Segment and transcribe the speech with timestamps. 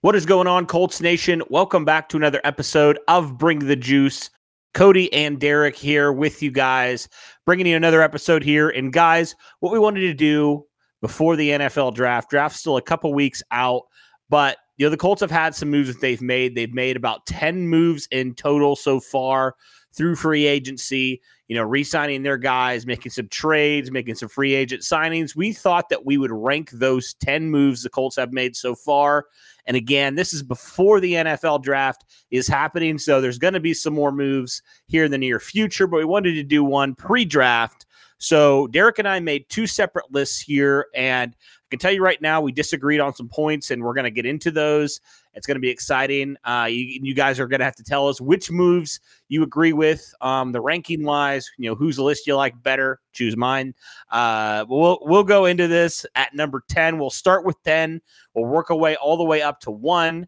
[0.00, 1.42] What is going on, Colts Nation?
[1.50, 4.30] Welcome back to another episode of Bring the Juice.
[4.72, 7.08] Cody and Derek here with you guys,
[7.44, 8.68] bringing you another episode here.
[8.68, 10.64] And guys, what we wanted to do
[11.00, 13.86] before the NFL draft, draft's still a couple weeks out,
[14.28, 16.54] but you know the Colts have had some moves that they've made.
[16.54, 19.56] They've made about ten moves in total so far
[19.92, 21.20] through free agency.
[21.48, 25.34] You know, re-signing their guys, making some trades, making some free agent signings.
[25.34, 29.24] We thought that we would rank those ten moves the Colts have made so far
[29.68, 32.96] and again, this is before the NFL draft is happening.
[32.98, 36.06] So there's going to be some more moves here in the near future, but we
[36.06, 37.84] wanted to do one pre draft.
[38.16, 40.86] So Derek and I made two separate lists here.
[40.94, 44.04] And I can tell you right now, we disagreed on some points, and we're going
[44.04, 45.02] to get into those.
[45.38, 46.36] It's going to be exciting.
[46.44, 49.72] Uh, you, you, guys are going to have to tell us which moves you agree
[49.72, 51.48] with, um, the ranking wise.
[51.58, 53.00] You know, whose list you like better.
[53.12, 53.72] Choose mine.
[54.10, 56.98] Uh, we'll we'll go into this at number ten.
[56.98, 58.02] We'll start with ten.
[58.34, 60.26] We'll work our way all the way up to one.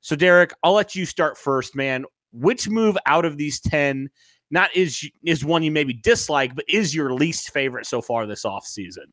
[0.00, 2.04] So, Derek, I'll let you start first, man.
[2.32, 4.10] Which move out of these ten?
[4.52, 8.44] Not is is one you maybe dislike, but is your least favorite so far this
[8.44, 9.12] off season?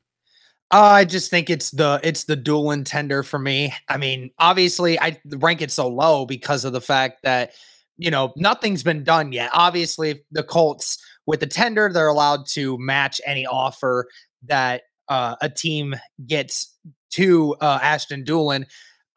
[0.71, 3.73] I just think it's the it's the Dulin tender for me.
[3.87, 7.53] I mean, obviously, I rank it so low because of the fact that
[7.97, 9.49] you know nothing's been done yet.
[9.53, 14.07] Obviously, the Colts with the tender, they're allowed to match any offer
[14.47, 15.95] that uh, a team
[16.27, 16.75] gets
[17.11, 18.65] to uh, Ashton Dulin.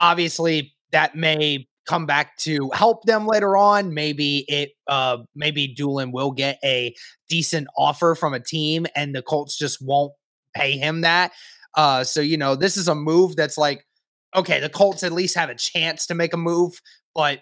[0.01, 3.93] Obviously, that may come back to help them later on.
[3.93, 6.95] Maybe it uh maybe Dulin will get a
[7.29, 10.13] decent offer from a team and the Colts just won't
[10.55, 11.33] pay him that.
[11.77, 13.87] Uh, so you know, this is a move that's like,
[14.35, 16.81] okay, the Colts at least have a chance to make a move,
[17.15, 17.41] but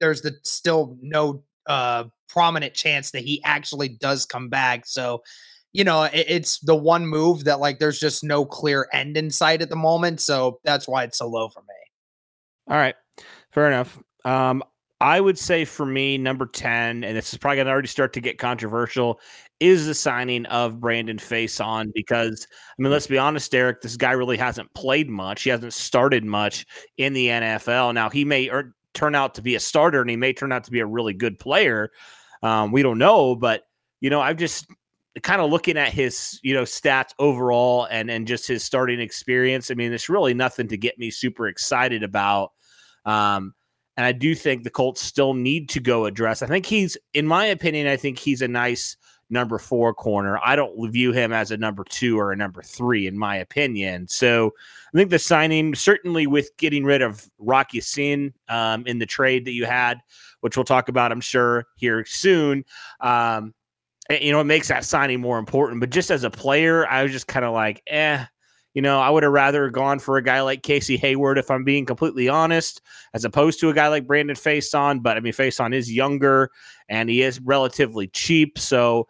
[0.00, 4.86] there's the still no uh prominent chance that he actually does come back.
[4.86, 5.22] So,
[5.72, 9.30] you know, it, it's the one move that like there's just no clear end in
[9.30, 10.20] sight at the moment.
[10.20, 11.74] So that's why it's so low for me.
[12.68, 12.94] All right,
[13.50, 13.98] fair enough.
[14.24, 14.62] Um,
[15.00, 18.12] I would say for me, number 10, and this is probably going to already start
[18.12, 19.18] to get controversial,
[19.58, 24.12] is the signing of Brandon Facyson because, I mean, let's be honest, Derek, this guy
[24.12, 25.42] really hasn't played much.
[25.42, 26.66] He hasn't started much
[26.98, 27.94] in the NFL.
[27.94, 30.64] Now, he may er- turn out to be a starter and he may turn out
[30.64, 31.90] to be a really good player.
[32.42, 33.62] Um, we don't know, but,
[34.00, 34.66] you know, I've just
[35.22, 39.70] kind of looking at his, you know, stats overall and, and just his starting experience.
[39.70, 42.52] I mean, it's really nothing to get me super excited about.
[43.06, 43.54] Um,
[44.00, 46.40] and I do think the Colts still need to go address.
[46.40, 48.96] I think he's, in my opinion, I think he's a nice
[49.28, 50.40] number four corner.
[50.42, 54.08] I don't view him as a number two or a number three, in my opinion.
[54.08, 54.54] So
[54.94, 59.44] I think the signing, certainly with getting rid of Rock Ya-Sin um, in the trade
[59.44, 59.98] that you had,
[60.40, 62.64] which we'll talk about, I'm sure, here soon.
[63.00, 63.52] Um,
[64.08, 65.80] you know, it makes that signing more important.
[65.80, 68.24] But just as a player, I was just kind of like, eh,
[68.74, 71.64] you know, I would have rather gone for a guy like Casey Hayward, if I'm
[71.64, 72.80] being completely honest,
[73.14, 75.02] as opposed to a guy like Brandon Facyson.
[75.02, 76.50] But I mean, Facyson is younger
[76.88, 78.58] and he is relatively cheap.
[78.58, 79.08] So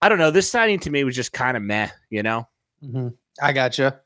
[0.00, 0.30] I don't know.
[0.30, 2.48] This signing to me was just kind of meh, you know?
[2.82, 3.08] Mm-hmm.
[3.40, 4.00] I gotcha.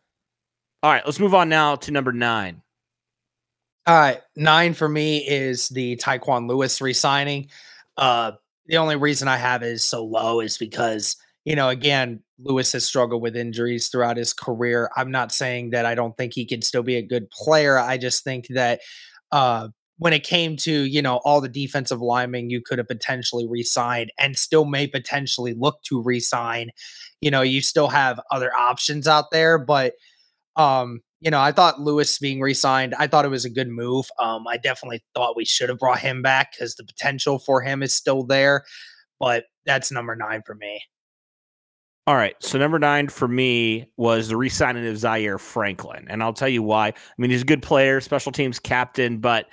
[0.83, 2.63] All right, let's move on now to number nine.
[3.87, 7.49] All right, nine for me is the Tyquan Lewis resigning.
[7.97, 8.33] Uh,
[8.67, 11.17] the only reason I have it is so low is because
[11.47, 14.91] you know, again, Lewis has struggled with injuries throughout his career.
[14.97, 17.79] I'm not saying that I don't think he can still be a good player.
[17.79, 18.81] I just think that
[19.33, 19.69] uh,
[19.99, 24.13] when it came to you know all the defensive linemen you could have potentially re-signed
[24.19, 26.71] and still may potentially look to re-sign
[27.21, 29.95] you know you still have other options out there but
[30.57, 34.07] um you know i thought lewis being re-signed i thought it was a good move
[34.19, 37.83] um i definitely thought we should have brought him back because the potential for him
[37.83, 38.65] is still there
[39.19, 40.83] but that's number nine for me
[42.07, 42.37] all right.
[42.41, 46.07] So number nine for me was the re-signing of Zaire Franklin.
[46.09, 46.89] And I'll tell you why.
[46.89, 49.47] I mean, he's a good player, special teams captain, but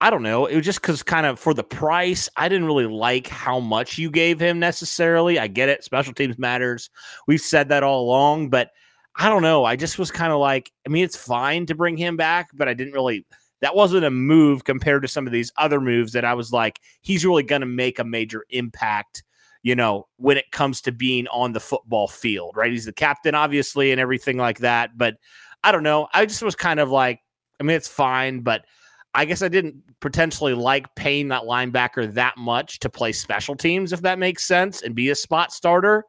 [0.00, 0.46] I don't know.
[0.46, 3.96] It was just because kind of for the price, I didn't really like how much
[3.96, 5.38] you gave him necessarily.
[5.38, 5.84] I get it.
[5.84, 6.90] Special teams matters.
[7.28, 8.70] We've said that all along, but
[9.16, 9.64] I don't know.
[9.64, 12.68] I just was kind of like, I mean, it's fine to bring him back, but
[12.68, 13.24] I didn't really
[13.60, 16.80] that wasn't a move compared to some of these other moves that I was like,
[17.00, 19.22] he's really going to make a major impact
[19.64, 22.70] you know, when it comes to being on the football field, right?
[22.70, 24.96] He's the captain, obviously, and everything like that.
[24.96, 25.16] But
[25.64, 26.06] I don't know.
[26.12, 27.20] I just was kind of like,
[27.58, 28.66] I mean, it's fine, but
[29.14, 33.94] I guess I didn't potentially like paying that linebacker that much to play special teams,
[33.94, 36.04] if that makes sense, and be a spot starter.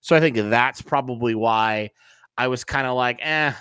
[0.00, 1.90] So I think that's probably why
[2.36, 3.52] I was kind of like, eh,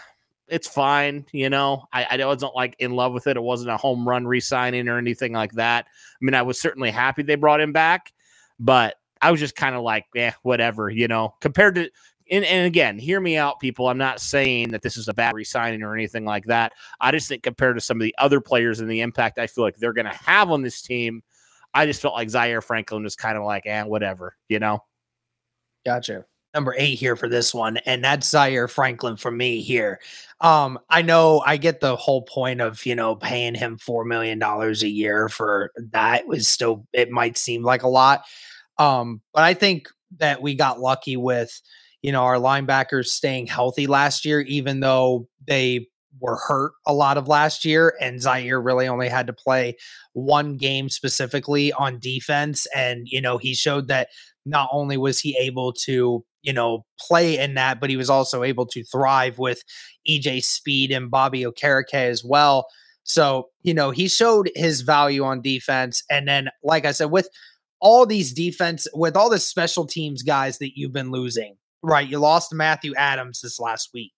[0.48, 1.24] it's fine.
[1.34, 3.38] You know, I, I wasn't like in love with it.
[3.38, 5.86] It wasn't a home run re signing or anything like that.
[5.86, 8.12] I mean, I was certainly happy they brought him back,
[8.60, 11.90] but I was just kind of like, eh, whatever, you know, compared to,
[12.30, 13.88] and, and again, hear me out, people.
[13.88, 16.74] I'm not saying that this is a bad resigning or anything like that.
[17.02, 19.64] I just think compared to some of the other players and the impact I feel
[19.64, 21.24] like they're going to have on this team,
[21.74, 24.84] I just felt like Zaire Franklin was kind of like, eh, whatever, you know?
[25.88, 26.26] Gotcha
[26.56, 30.00] number eight here for this one, and that's Zaire Franklin for me here.
[30.40, 34.40] Um, I know I get the whole point of you know paying him four million
[34.40, 38.24] dollars a year for that was still it might seem like a lot,
[38.78, 39.88] um, but I think
[40.20, 41.62] that we got lucky with,
[42.02, 45.88] you know, our linebackers staying healthy last year, even though they
[46.20, 47.94] were hurt a lot of last year.
[48.00, 49.78] And Zaire really only had to play
[50.14, 52.68] one game specifically on defense.
[52.76, 54.10] And, you know, he showed that
[54.46, 58.44] not only was he able to, you know, play in that, but he was also
[58.44, 59.64] able to thrive with
[60.08, 62.68] EJ Speed and Bobby Okereke as well.
[63.04, 66.04] So, you know, he showed his value on defense.
[66.10, 67.30] And then, like I said, with
[67.80, 72.08] all these defense with all the special teams guys that you've been losing, right?
[72.08, 74.14] You lost Matthew Adams this last week.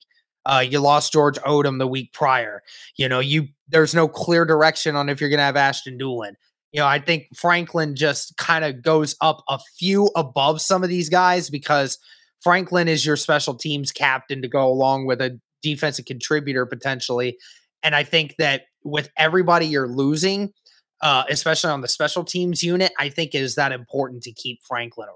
[0.45, 2.63] Uh, you lost George Odum the week prior.
[2.95, 6.36] You know, you there's no clear direction on if you're going to have Ashton Dulin.
[6.71, 10.89] You know, I think Franklin just kind of goes up a few above some of
[10.89, 11.98] these guys because
[12.42, 17.38] Franklin is your special teams captain to go along with a defensive contributor potentially.
[17.83, 20.54] And I think that with everybody you're losing,
[21.02, 25.08] uh, especially on the special teams unit, I think is that important to keep Franklin
[25.08, 25.16] around.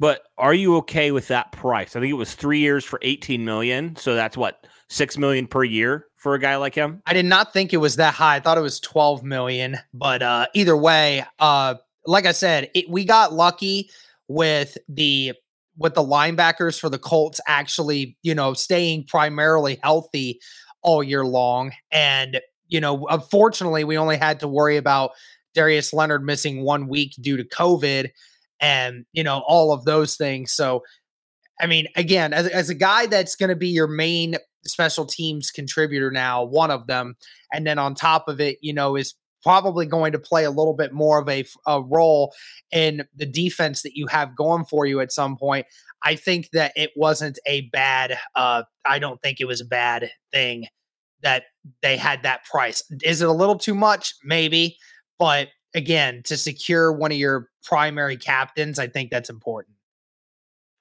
[0.00, 1.94] But are you okay with that price?
[1.94, 3.94] I think it was three years for 18 million.
[3.96, 7.02] So that's what, six million per year for a guy like him?
[7.06, 8.36] I did not think it was that high.
[8.36, 9.76] I thought it was 12 million.
[9.92, 13.90] But uh, either way, uh, like I said, it, we got lucky
[14.28, 15.34] with the
[15.76, 20.40] with the linebackers for the Colts actually, you know, staying primarily healthy
[20.82, 21.72] all year long.
[21.90, 25.10] And you know, unfortunately, we only had to worry about
[25.54, 28.10] Darius Leonard missing one week due to COVID
[28.60, 30.52] and, you know, all of those things.
[30.52, 30.82] So,
[31.60, 35.50] I mean, again, as, as a guy that's going to be your main special teams
[35.50, 37.14] contributor now, one of them,
[37.52, 40.74] and then on top of it, you know, is probably going to play a little
[40.74, 42.32] bit more of a, a role
[42.72, 45.66] in the defense that you have going for you at some point.
[46.02, 50.10] I think that it wasn't a bad, uh, I don't think it was a bad
[50.32, 50.66] thing
[51.24, 51.44] that
[51.82, 52.82] they had that price.
[53.02, 54.14] Is it a little too much?
[54.22, 54.76] Maybe.
[55.18, 59.76] But again, to secure one of your primary captains, I think that's important.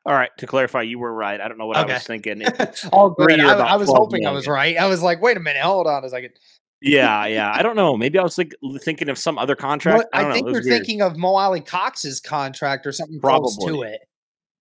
[0.05, 0.29] All right.
[0.37, 1.39] To clarify, you were right.
[1.39, 1.91] I don't know what okay.
[1.91, 2.43] I was thinking.
[2.91, 3.39] All good.
[3.39, 4.27] I, I, was hoping million.
[4.27, 4.77] I was right.
[4.77, 6.33] I was like, wait a minute, hold on a second.
[6.81, 7.51] Yeah, yeah.
[7.55, 7.95] I don't know.
[7.95, 10.05] Maybe I was like thinking of some other contract.
[10.13, 10.65] I, I think you're weird.
[10.65, 13.55] thinking of Mo Alie-Cox's contract or something Probably.
[13.55, 14.01] close to it.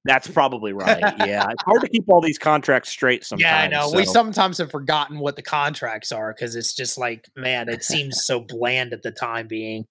[0.04, 1.00] That's probably right.
[1.18, 3.42] Yeah, it's hard to keep all these contracts straight sometimes.
[3.42, 3.90] Yeah, I know.
[3.90, 3.96] So.
[3.96, 8.24] We sometimes have forgotten what the contracts are because it's just like, man, it seems
[8.24, 9.86] so bland at the time being.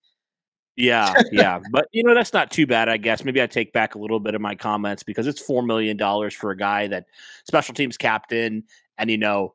[0.76, 3.24] Yeah, yeah, but you know that's not too bad, I guess.
[3.24, 6.34] Maybe I take back a little bit of my comments because it's four million dollars
[6.34, 7.06] for a guy that
[7.46, 8.64] special teams captain,
[8.98, 9.54] and you know,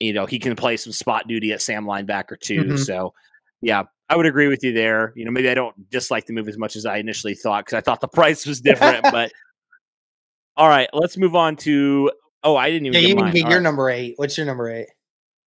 [0.00, 2.64] you know he can play some spot duty at Sam linebacker too.
[2.64, 2.76] Mm-hmm.
[2.76, 3.12] So,
[3.60, 5.12] yeah, I would agree with you there.
[5.16, 7.76] You know, maybe I don't dislike the move as much as I initially thought because
[7.76, 9.32] I thought the price was different, but
[10.58, 12.10] all right, let's move on to.
[12.42, 12.94] Oh, I didn't even.
[12.94, 13.32] Yeah, get you mine.
[13.32, 13.62] get your right.
[13.62, 14.14] number eight.
[14.16, 14.88] What's your number eight?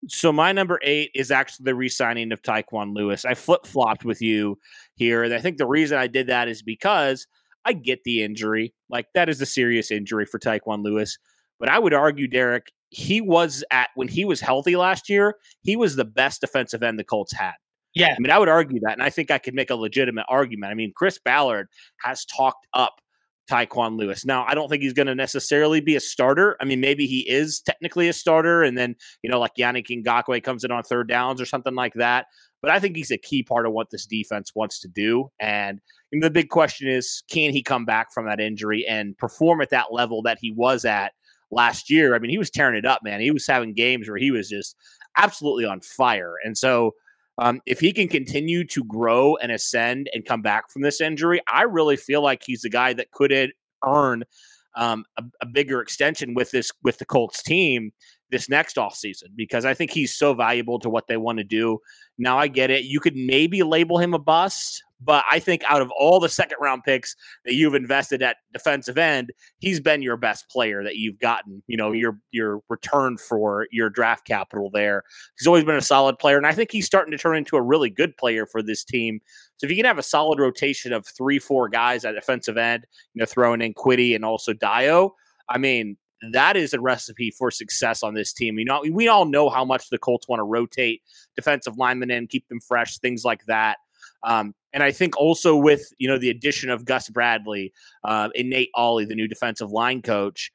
[0.08, 3.24] So my number eight is actually the re-signing of Tyquan Lewis.
[3.24, 4.58] I flip flopped with you
[4.96, 7.28] here, and I think the reason I did that is because
[7.66, 8.74] I get the injury.
[8.90, 11.18] Like that is a serious injury for Tyquan Lewis.
[11.60, 15.36] But I would argue, Derek, he was at when he was healthy last year.
[15.62, 17.54] He was the best defensive end the Colts had.
[17.94, 18.14] Yeah.
[18.18, 20.72] I mean, I would argue that, and I think I could make a legitimate argument.
[20.72, 21.68] I mean, Chris Ballard
[22.02, 22.96] has talked up
[23.50, 24.26] Tyquan Lewis.
[24.26, 26.56] Now, I don't think he's going to necessarily be a starter.
[26.62, 30.44] I mean, maybe he is technically a starter, and then, you know, like Yannick Ngakoue
[30.44, 32.28] comes in on third downs or something like that.
[32.62, 35.30] But I think he's a key part of what this defense wants to do.
[35.40, 35.82] And
[36.12, 39.92] the big question is can he come back from that injury and perform at that
[39.92, 41.12] level that he was at
[41.52, 42.16] last year?
[42.16, 43.20] I mean, he was tearing it up, man.
[43.20, 44.78] He was having games where he was just
[45.18, 46.36] absolutely on fire.
[46.44, 46.94] And so,
[47.38, 51.42] um, if he can continue to grow and ascend and come back from this injury,
[51.48, 53.52] I really feel like he's the guy that could
[53.84, 54.24] earn
[54.76, 57.92] um, a, a, bigger extension with this with the Colts team
[58.34, 61.44] this next off season because I think he's so valuable to what they want to
[61.44, 61.80] do.
[62.18, 62.84] Now I get it.
[62.84, 66.58] You could maybe label him a bust, but I think out of all the second
[66.60, 71.20] round picks that you've invested at defensive end, he's been your best player that you've
[71.20, 71.62] gotten.
[71.68, 75.04] You know, your your return for your draft capital there.
[75.38, 77.62] He's always been a solid player, and I think he's starting to turn into a
[77.62, 79.22] really good player for this team.
[79.58, 82.86] So if you can have a solid rotation of three, four guys at defensive end,
[83.14, 85.12] you know, throwing in Kwity and also Dayo,
[85.50, 85.98] I mean,
[86.32, 88.58] that is a recipe for success on this team.
[88.60, 91.02] You know, we all know how much the Colts want to rotate
[91.36, 93.78] defensive linemen in, keep them fresh, things like that.
[94.24, 98.50] Um, and I think also with you know the addition of Gus Bradley uh, and
[98.50, 100.52] Nate Ollie, the new defensive line coach,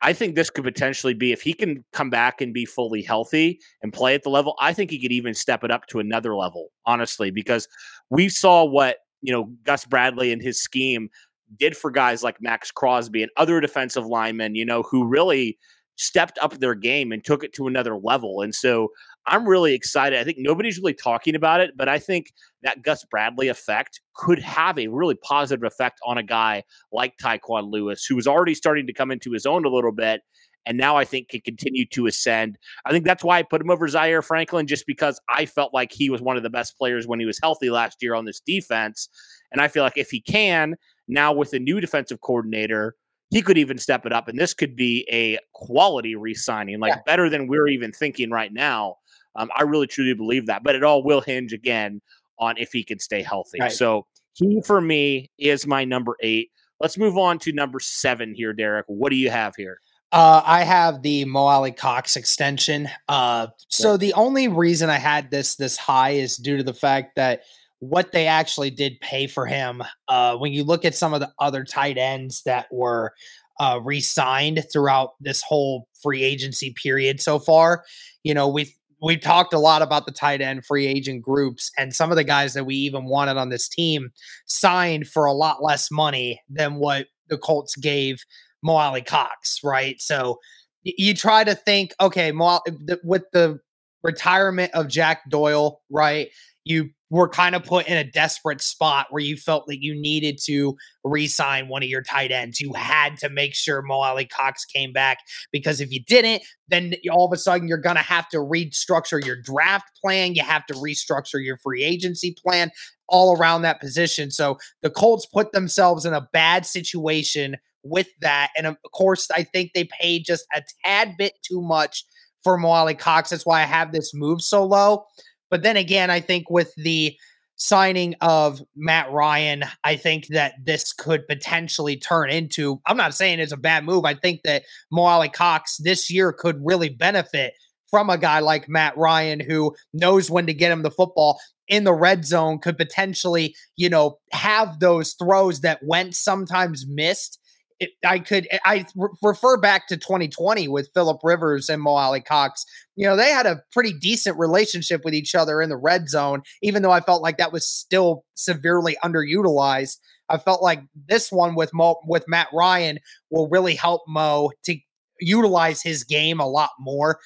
[0.00, 3.60] I think this could potentially be if he can come back and be fully healthy
[3.82, 4.54] and play at the level.
[4.60, 7.66] I think he could even step it up to another level, honestly, because
[8.10, 11.10] we saw what you know Gus Bradley and his scheme
[11.56, 15.58] did for guys like Maxx Crosby and other defensive linemen, you know, who really
[15.96, 18.40] stepped up their game and took it to another level.
[18.40, 18.88] And so
[19.26, 20.18] I'm really excited.
[20.18, 24.38] I think nobody's really talking about it, but I think that Gus Bradley effect could
[24.38, 26.62] have a really positive effect on a guy
[26.92, 30.22] like Tyquan Lewis, who was already starting to come into his own a little bit.
[30.66, 32.58] And now I think can continue to ascend.
[32.84, 35.92] I think that's why I put him over Zaire Franklin, just because I felt like
[35.92, 38.40] he was one of the best players when he was healthy last year on this
[38.40, 39.08] defense.
[39.50, 40.76] And I feel like if he can,
[41.08, 42.96] now with a new defensive coordinator,
[43.30, 44.28] he could even step it up.
[44.28, 47.00] And this could be a quality re signing, like yeah.
[47.06, 48.96] better than we're even thinking right now.
[49.36, 50.62] Um, I really truly believe that.
[50.64, 52.00] But it all will hinge again
[52.38, 53.60] on if he can stay healthy.
[53.60, 53.72] Right.
[53.72, 56.50] So he, for me, is my number eight.
[56.80, 58.86] Let's move on to number seven here, Derek.
[58.88, 59.80] What do you have here?
[60.10, 62.88] Uh, I have the Mo Alie-Cox extension.
[63.08, 63.96] Uh, so yeah.
[63.98, 67.42] the only reason I had this this high is due to the fact that
[67.80, 69.82] what they actually did pay for him.
[70.08, 73.12] Uh, when you look at some of the other tight ends that were
[73.60, 77.84] uh, re-signed throughout this whole free agency period so far,
[78.22, 81.94] you know we've we talked a lot about the tight end free agent groups, and
[81.94, 84.10] some of the guys that we even wanted on this team
[84.46, 88.24] signed for a lot less money than what the Colts gave
[88.62, 90.00] Mo Alie-Cox, right?
[90.00, 90.38] So
[90.82, 92.60] you try to think, okay, Mo,
[93.04, 93.60] with the
[94.02, 96.28] retirement of Jack Doyle, right?
[96.64, 100.38] You were kind of put in a desperate spot where you felt that you needed
[100.44, 102.60] to re-sign one of your tight ends.
[102.60, 105.18] You had to make sure Mo Alie-Cox came back
[105.50, 109.24] because if you didn't, then all of a sudden you're going to have to restructure
[109.24, 110.34] your draft plan.
[110.34, 112.70] You have to restructure your free agency plan
[113.08, 114.30] all around that position.
[114.30, 118.50] So the Colts put themselves in a bad situation with that.
[118.54, 122.04] And of course, I think they paid just a tad bit too much
[122.44, 123.30] for Mo Alie-Cox.
[123.30, 125.04] That's why I have this move so low.
[125.50, 127.16] But then again, I think with the
[127.56, 132.80] signing of Matt Ryan, I think that this could potentially turn into.
[132.86, 134.04] I'm not saying it's a bad move.
[134.04, 134.62] I think that
[134.92, 137.54] Mo Alie-Cox this year could really benefit
[137.90, 141.84] from a guy like Matt Ryan who knows when to get him the football in
[141.84, 147.38] the red zone, could potentially, you know, have those throws that went sometimes missed
[147.80, 151.92] it, I could eh, I re- refer back to 2020 with Philip Rivers and Mo
[151.92, 152.64] Alie-Cox.
[152.96, 156.42] You know, they had a pretty decent relationship with each other in the red zone,
[156.62, 159.98] even though I felt like that was still severely underutilized.
[160.28, 162.98] I felt like this one with Mo with Matt Ryan
[163.30, 164.76] will really help Mo to
[165.20, 167.18] utilize his game a lot more.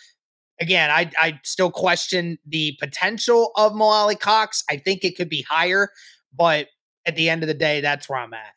[0.60, 4.64] Again, I I still question the potential of Mo Alie-Cox.
[4.70, 5.88] I think it could be higher,
[6.36, 6.68] but
[7.04, 8.52] at the end of the day, that's where I'm at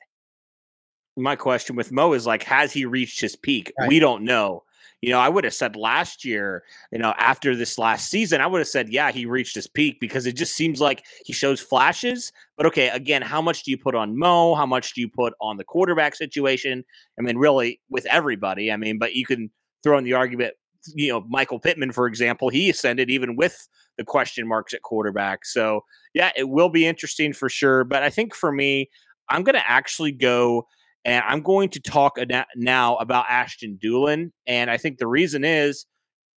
[1.18, 3.72] my question with Mo is like, has he reached his peak?
[3.80, 3.90] Right.
[3.90, 4.64] We don't know.
[5.02, 8.48] You know, I would have said last year, you know, after this last season, I
[8.48, 11.60] would have said, yeah, he reached his peak because it just seems like he shows
[11.60, 12.32] flashes.
[12.58, 14.56] But okay, again, how much do you put on Mo?
[14.56, 16.84] How much do you put on the quarterback situation?
[17.20, 18.72] I mean, really, with everybody.
[18.72, 19.52] I mean, but you can
[19.84, 20.56] throw in the argument,
[20.96, 23.68] you know, Michael Pittman, for example, he ascended even with
[23.98, 25.46] the question marks at quarterback.
[25.46, 25.82] So,
[26.14, 27.84] yeah, it will be interesting for sure.
[27.84, 28.90] But I think for me,
[29.30, 30.68] I'm going to actually go
[31.06, 32.18] and I'm going to talk
[32.56, 34.32] now about Ashton Dulin.
[34.48, 35.86] And I think the reason is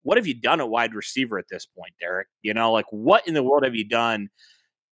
[0.04, 2.28] what have you done at wide receiver at this point, Derek?
[2.42, 4.28] You know, like what in the world have you done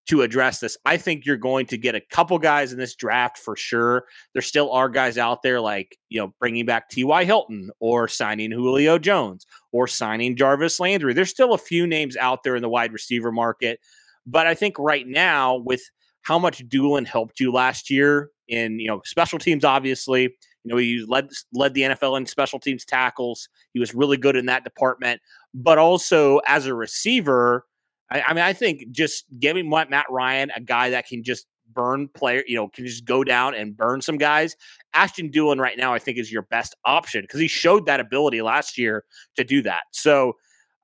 [0.07, 0.77] to address this?
[0.85, 4.05] I think you're going to get a couple guys in this draft for sure.
[4.31, 7.25] There still are guys out there like, you know, bringing back T.Y.
[7.25, 11.13] Hilton or signing Julio Jones or signing Jarvis Landry.
[11.13, 13.79] There's still a few names out there in the wide receiver market.
[14.25, 15.81] But I think right now, with
[16.25, 20.31] how much Dulin helped you last year in, you know, special teams, obviously, you
[20.65, 23.47] know, he led led the NFL in special teams tackles.
[23.73, 25.21] He was really good in that department,
[25.53, 27.65] but also as a receiver.
[28.11, 32.07] I, I mean, I think just giving Matt Ryan a guy that can just burn
[32.15, 34.55] player, you know, can just go down and burn some guys.
[34.95, 38.41] Ashton Dulin right now, I think, is your best option because he showed that ability
[38.41, 39.03] last year
[39.35, 39.83] to do that.
[39.91, 40.33] So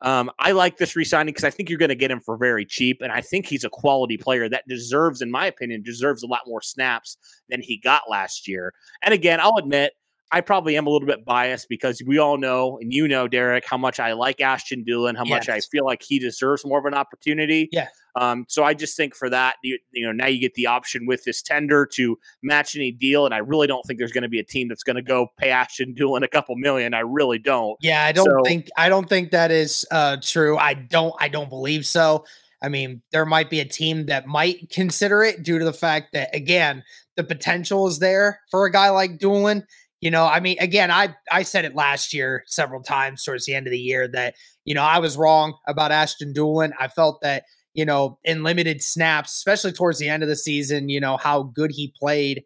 [0.02, 2.66] um, I like this resigning because I think you're going to get him for very
[2.66, 6.28] cheap, and I think he's a quality player that deserves, in my opinion, deserves a
[6.28, 7.18] lot more snaps
[7.50, 8.74] than he got last year.
[9.04, 9.94] And again, I'll admit
[10.32, 13.66] I probably am a little bit biased because we all know, and you know, Derek,
[13.68, 15.48] how much I like Ashton Dulin, how yes.
[15.48, 17.68] much I feel like he deserves more of an opportunity.
[17.72, 17.88] Yeah.
[18.16, 21.06] Um, so I just think for that, you, you, know, now you get the option
[21.06, 24.30] with this tender to match any deal, and I really don't think there's going to
[24.30, 26.94] be a team that's going to go pay Ashton Dulin a couple million.
[26.94, 27.78] I really don't.
[27.82, 30.58] Yeah, I don't so, think I don't think that is uh, true.
[30.58, 31.14] I don't.
[31.20, 32.26] I don't believe so.
[32.62, 36.14] I mean, there might be a team that might consider it due to the fact
[36.14, 36.84] that again,
[37.16, 39.64] the potential is there for a guy like Dulin.
[40.02, 43.54] You know, I mean, again, I I said it last year several times towards the
[43.54, 46.72] end of the year that you know I was wrong about Ashton Dulin.
[46.80, 47.44] I felt that
[47.76, 51.44] you know in limited snaps, especially towards the end of the season, you know how
[51.44, 52.44] good he played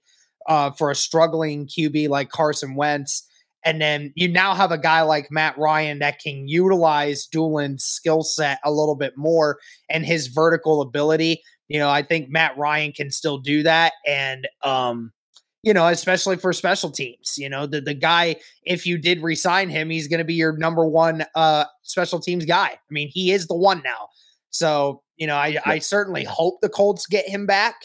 [0.48, 3.28] uh, for a struggling QB like Carson Wentz.
[3.64, 8.22] And then you now have a guy like Matt Ryan that can utilize Dulin's skill
[8.22, 9.58] set a little bit more
[9.90, 11.42] and his vertical ability.
[11.68, 13.94] You know, I think Matt Ryan can still do that.
[14.06, 15.12] And um,
[15.66, 17.38] you know, especially for special teams.
[17.38, 20.56] You know, the the guy, if you did resign him, he's going to be your
[20.56, 22.68] number one uh special teams guy.
[22.68, 24.10] I mean, he is the one now.
[24.52, 25.62] So, you know, I, yeah.
[25.66, 27.76] I certainly hope the Colts get him back.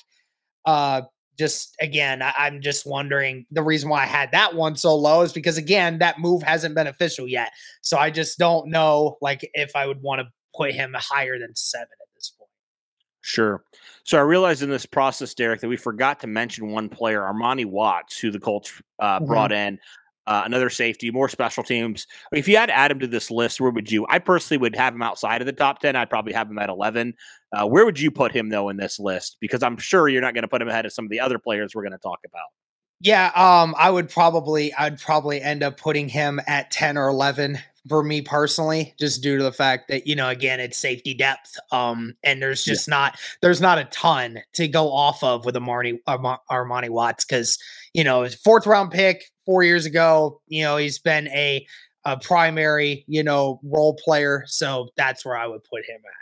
[0.67, 1.03] Uh
[1.39, 5.23] just again, I, I'm just wondering the reason why I had that one so low
[5.23, 7.51] is because again, that move hasn't been official yet.
[7.81, 11.57] So I just don't know like if I would want to put him higher than
[11.57, 11.89] seven
[13.23, 13.63] Sure.
[14.05, 17.67] So I realized in this process, Derek, that we forgot to mention one player, Armani
[17.67, 19.27] Watts, who the Colts uh, mm-hmm.
[19.27, 19.79] brought in.
[20.27, 22.07] Uh, another safety, more special teams.
[22.31, 24.07] If you had to add him to this list, where would you?
[24.09, 25.97] I personally would have him outside of the top 10.
[25.97, 27.15] I'd probably have him at 11.
[27.53, 29.39] Uh, where would you put him, though, in this list?
[29.41, 31.39] Because I'm sure you're not going to put him ahead of some of the other
[31.41, 32.47] players we're going to talk about.
[33.01, 37.59] Yeah, um, I would probably, I'd probably end up putting him at 10 or 11
[37.89, 41.59] for me personally, just due to the fact that you know, again, it's safety depth,
[41.73, 42.95] um, and there's just yeah.
[42.95, 45.99] not there's not a ton to go off of with a Armani
[46.51, 47.59] Armani Watts because
[47.95, 50.41] you know, fourth round pick four years ago.
[50.49, 51.67] You know, he's been a
[52.05, 56.20] a primary you know role player, so that's where I would put him at.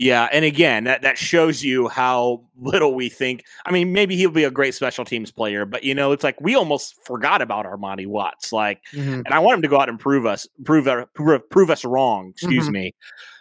[0.00, 3.44] Yeah, and again, that that shows you how little we think.
[3.66, 6.40] I mean, maybe he'll be a great special teams player, but you know, it's like
[6.40, 8.50] we almost forgot about Armani Watts.
[8.50, 9.20] Like, mm-hmm.
[9.26, 12.30] and I want him to go out and prove us, prove prove, prove us wrong.
[12.30, 12.72] Excuse mm-hmm.
[12.72, 12.94] me.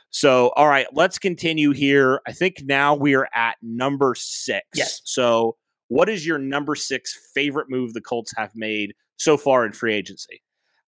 [0.09, 2.19] So, all right, let's continue here.
[2.27, 4.67] I think now we are at number six.
[4.75, 4.99] Yes.
[5.05, 5.55] So,
[5.87, 9.93] what is your number six favorite move the Colts have made so far in free
[9.93, 10.41] agency?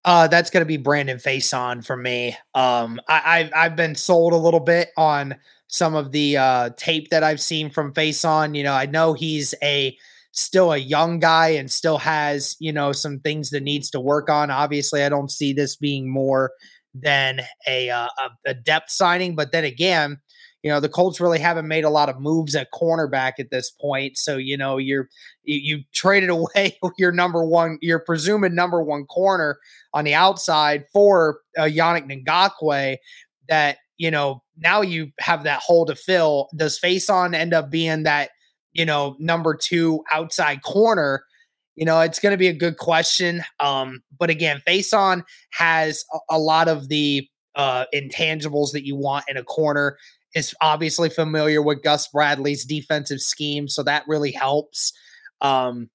[0.03, 2.35] Uh, that's going to be Brandon Facyson for me.
[2.55, 5.35] Um, I, I've I've been sold a little bit on
[5.71, 8.55] some of the uh, tape that I've seen from Facyson.
[8.55, 9.97] You know, I know he's a
[10.33, 14.29] still a young guy and still has you know some things that needs to work
[14.29, 14.51] on.
[14.51, 16.51] Obviously, I don't see this being more
[16.93, 18.07] than a uh,
[18.45, 20.19] a, depth signing, but then again.
[20.63, 23.71] You know the Colts really haven't made a lot of moves at cornerback at this
[23.71, 25.09] point, so you know you're
[25.41, 29.57] you, you traded away your number one, your presumed number one corner
[29.95, 32.97] on the outside for uh, Yannick Ngakoue.
[33.49, 36.49] That you know, now you have that hole to fill.
[36.55, 38.31] Does Facyson end up being that,
[38.73, 41.23] you know, number two outside corner?
[41.75, 43.43] You know, it's going to be a good question.
[43.59, 49.25] Um, but again, Facyson has a, a lot of the uh, intangibles that you want
[49.27, 49.97] in a corner.
[50.33, 54.93] Is obviously familiar with Gus Bradley's defensive scheme, so that really helps.
[55.41, 55.91] Um,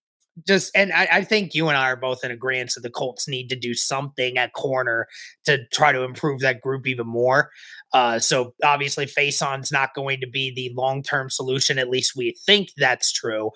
[0.46, 3.26] just and I, I, think you and I are both in agreement that the Colts
[3.26, 5.06] need to do something at corner
[5.44, 7.50] to try to improve that group even more.
[7.92, 11.78] Uh, so obviously, Facyson's not going to be the long term solution.
[11.78, 13.50] At least we think that's true.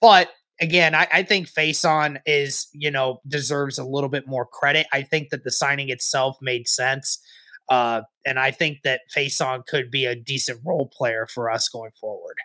[0.00, 4.86] But again, I, I think Facyson is you know deserves a little bit more credit.
[4.92, 7.20] I think that the signing itself made sense.
[7.68, 11.92] Uh, and I think that Facyson could be a decent role player for us going
[11.98, 12.36] forward.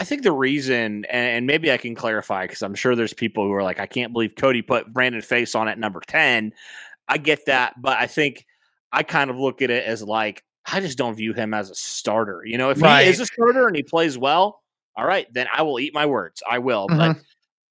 [0.00, 3.52] I think the reason, and maybe I can clarify because I'm sure there's people who
[3.52, 6.54] are like, I can't believe Cody put Brandon Facyson at number 10.
[7.06, 8.46] I get that, but I think
[8.92, 11.74] I kind of look at it as like I just don't view him as a
[11.74, 12.42] starter.
[12.46, 13.04] You know, if Right.
[13.04, 14.62] he is a starter and he plays well,
[14.96, 16.42] all right, then I will eat my words.
[16.48, 16.86] I will.
[16.88, 17.22] But Mhm.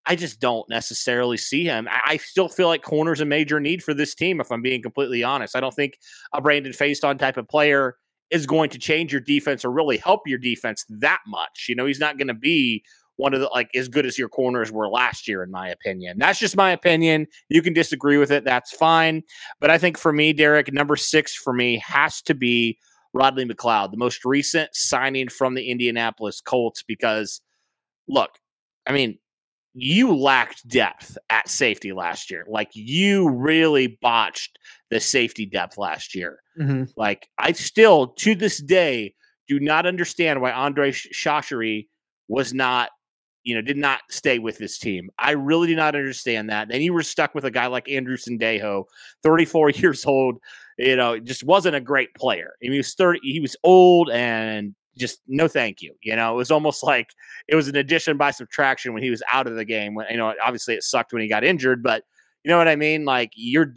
[0.06, 1.88] I just don't necessarily see him.
[1.88, 4.82] I, I still feel like corner's a major need for this team, if I'm being
[4.84, 5.56] completely honest.
[5.56, 5.98] I don't think
[6.34, 7.96] a Brandon Faiston type of player
[8.32, 11.65] is going to change your defense or really help your defense that much.
[11.68, 12.84] You know, he's not going to be
[13.15, 16.18] one of the like as good as your corners were last year, in my opinion.
[16.20, 17.28] That's just my opinion.
[17.50, 18.46] You can disagree with it.
[18.46, 19.24] That's fine.
[19.60, 22.78] But I think for me, Derek, number six for me has to be
[23.13, 27.42] Rodney McLeod, the most recent signing from the Indianapolis Colts, because
[28.08, 28.32] look,
[28.88, 29.18] I mean,
[29.80, 32.46] you lacked depth at safety last year.
[32.48, 34.58] Like you really botched
[34.89, 36.39] the safety depth last year.
[36.60, 36.92] Mhm.
[36.98, 39.13] Like I still to this day
[39.48, 41.88] do not understand why Andre Sh- Chachere
[42.28, 42.89] was not,
[43.44, 45.10] you know, did not stay with this team.
[45.18, 46.72] I really do not understand that.
[46.72, 48.84] And you were stuck with a guy like Andrew Sendejo,
[49.24, 50.38] 34 years old,
[50.78, 52.52] you know, just wasn't a great player.
[52.62, 55.93] I mean, he was 30, he was old and just no thank you.
[56.02, 57.10] You know, it was almost like
[57.47, 59.95] it was an addition by subtraction when he was out of the game.
[59.95, 62.04] When you know, obviously it sucked when he got injured, but
[62.43, 63.06] you know what I mean?
[63.06, 63.73] Like your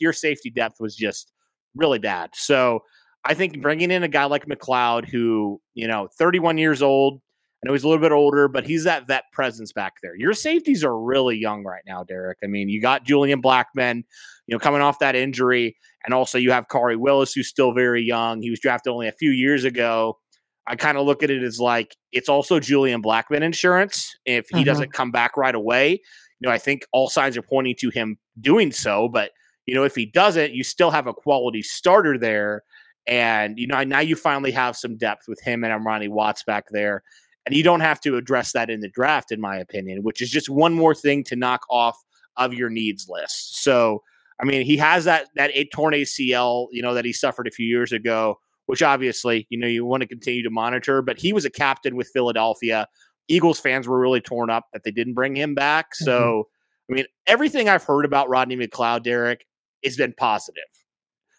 [0.00, 1.32] your safety depth was just
[1.74, 2.30] really bad.
[2.34, 2.80] So
[3.24, 7.20] I think bringing in a guy like McLeod, who you know, 31 years old.
[7.62, 10.14] I know he's a little bit older, but he's that vet presence back there.
[10.14, 12.36] Your safeties are really young right now, Derek.
[12.44, 14.02] I mean, you got Julian Blackmon,
[14.46, 15.74] you know, coming off that injury,
[16.04, 18.42] and also you have Khari Willis, who's still very young.
[18.42, 20.18] He was drafted only a few years ago.
[20.66, 24.16] I kind of look at it as like it's also Julian Blackmon insurance.
[24.24, 24.66] If he Mhm.
[24.66, 28.18] doesn't come back right away, you know, I think all signs are pointing to him
[28.40, 29.08] doing so.
[29.08, 29.32] But
[29.66, 32.62] you know, if he doesn't, you still have a quality starter there,
[33.06, 36.64] and you know, now you finally have some depth with him and Armani Watts back
[36.70, 37.02] there,
[37.46, 40.30] and you don't have to address that in the draft, in my opinion, which is
[40.30, 41.96] just one more thing to knock off
[42.36, 43.62] of your needs list.
[43.62, 44.02] So,
[44.40, 47.66] I mean, he has that that torn ACL, you know, that he suffered a few
[47.66, 51.02] years ago which obviously you know you want to continue to monitor.
[51.02, 52.86] But he was a captain with Philadelphia.
[53.28, 55.94] Eagles fans were really torn up that they didn't bring him back.
[55.94, 56.48] So
[56.90, 59.46] I mean, everything I've heard about Rodney McLeod, Derek,
[59.84, 60.62] has been positive.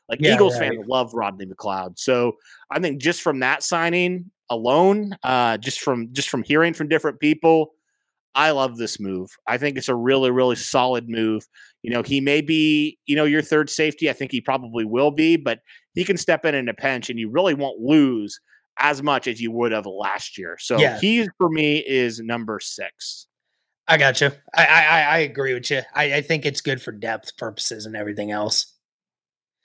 [0.10, 0.72] Like Yeah, Eagles right.
[0.72, 1.98] fans love Rodney McLeod.
[1.98, 2.34] So
[2.72, 7.20] I think just from that signing alone, uh, just from just from hearing from different
[7.20, 7.74] people,
[8.36, 9.30] I love this move.
[9.48, 11.48] I think it's a really, really solid move.
[11.82, 14.10] You know, he may be, you know, your third safety.
[14.10, 15.60] I think he probably will be, but
[15.96, 18.40] he can step in in a pinch and you really won't lose
[18.80, 20.58] as much as you would have last year.
[20.60, 21.00] So Yeah.
[21.00, 23.28] he, for me, is number six.
[23.88, 24.32] I got you.
[24.56, 25.82] I, I I- I agree with you.
[25.94, 28.74] I, I think it's good for depth purposes and everything else.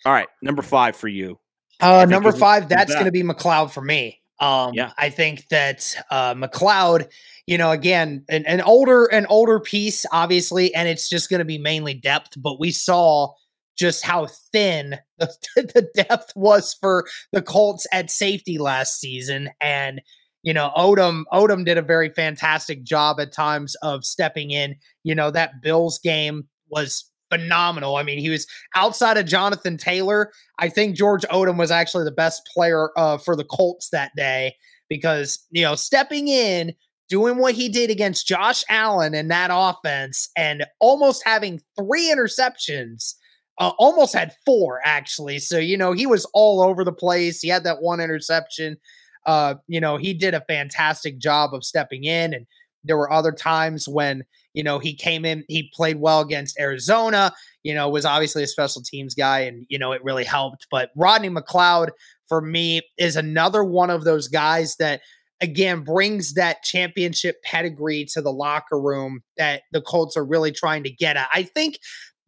[0.05, 0.29] All right.
[0.43, 1.39] Number five for you.
[1.81, 2.95] Uh, number five, that's that.
[2.95, 4.21] going to be McLeod for me.
[4.39, 4.93] Um, Yeah.
[4.99, 7.11] I think that uh, McLeod,
[7.47, 11.45] you know, again, an, an older, an older piece, obviously, and it's just going to
[11.47, 12.35] be mainly depth.
[12.37, 13.33] But we saw
[13.81, 20.03] just how thin the, the depth was for the Colts at safety last season, and
[20.43, 24.77] you know, Odum, Odum did a very fantastic job at times of stepping in.
[25.03, 27.97] You know, that Bills game was phenomenal.
[27.97, 30.33] I mean, he was outside of Jonathan Taylor.
[30.59, 34.55] I think George Odum was actually the best player uh, for the Colts that day
[34.89, 36.75] because, you know, stepping in,
[37.09, 43.15] doing what he did against Josh Allen in that offense, and almost having three interceptions.
[43.61, 45.39] Uh, almost had four actually.
[45.39, 47.41] So, you know, he was all over the place.
[47.41, 48.79] He had that one interception.
[49.27, 52.35] Uh, you know, he did a fantastic job of stepping in.
[52.35, 52.47] And
[52.83, 57.33] there were other times when, you know, he came in, he played well against Arizona
[57.63, 60.67] you know, was obviously a special teams guy and, you know, it really helped.
[60.71, 61.91] But Rodney McLeod,
[62.27, 65.03] for me, is another one of those guys that,
[65.41, 70.83] again, brings that championship pedigree to the locker room that the Colts are really trying
[70.85, 71.29] to get at.
[71.35, 71.79] I think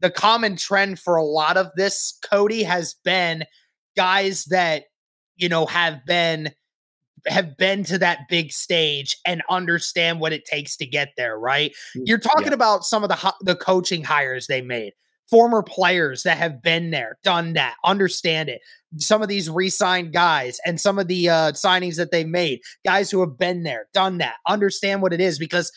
[0.02, 3.44] the common trend for a lot of this, Cody, has been
[3.96, 4.84] guys that,
[5.36, 6.50] you know, have been
[7.28, 11.72] have been to that big stage and understand what it takes to get there, right?
[11.94, 12.54] You're talking Yeah.
[12.54, 14.92] about some of the ho- the coaching hires they made,
[15.30, 18.60] former players that have been there, done that, understand it.
[18.96, 23.08] Some of these re-signed guys and some of the uh, signings that they made, guys
[23.12, 25.38] who have been there, done that, understand what it is.
[25.38, 25.70] Because,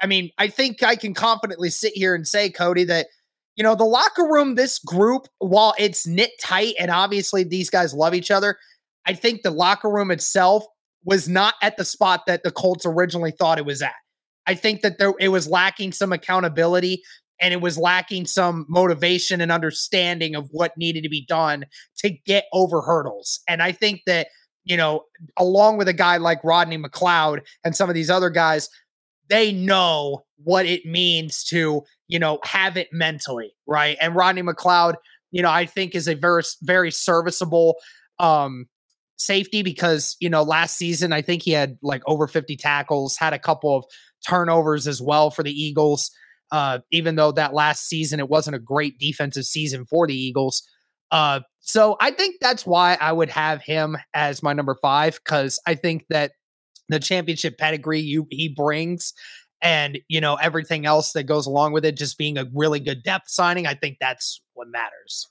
[0.00, 3.08] I mean, I think I can confidently sit here and say, Cody, that
[3.56, 7.94] you know the locker room, this group, while it's knit tight and obviously these guys
[7.94, 8.58] love each other,
[9.06, 10.64] I think the locker room itself
[11.04, 13.94] was not at the spot that the Colts originally thought it was at.
[14.46, 17.02] I think that there it was lacking some accountability
[17.40, 21.66] and it was lacking some motivation and understanding of what needed to be done
[21.98, 23.40] to get over hurdles.
[23.48, 24.28] And I think that,
[24.64, 25.04] you know,
[25.36, 28.68] along with a guy like Rodney McLeod and some of these other guys,
[29.28, 33.96] they know what it means to, you know, have it mentally, right?
[34.00, 34.94] And Rodney McLeod,
[35.30, 37.76] you know, I think is a very very serviceable
[38.18, 38.66] um
[39.18, 43.32] safety because, you know, last season I think he had like over 50 tackles, had
[43.32, 43.84] a couple of
[44.26, 46.10] turnovers as well for the Eagles.
[46.52, 50.62] Uh, even though that last season it wasn't a great defensive season for the Eagles.
[51.10, 55.60] Uh, so I think that's why I would have him as my number five because
[55.66, 56.32] I think that
[56.88, 59.12] the championship pedigree you he brings
[59.62, 63.02] and you know everything else that goes along with it just being a really good
[63.02, 65.28] depth signing i think that's what matters.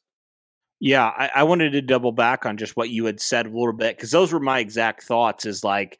[0.79, 3.73] Yeah i, I wanted to double back on just what you had said a little
[3.73, 5.99] bit because those were my exact thoughts is like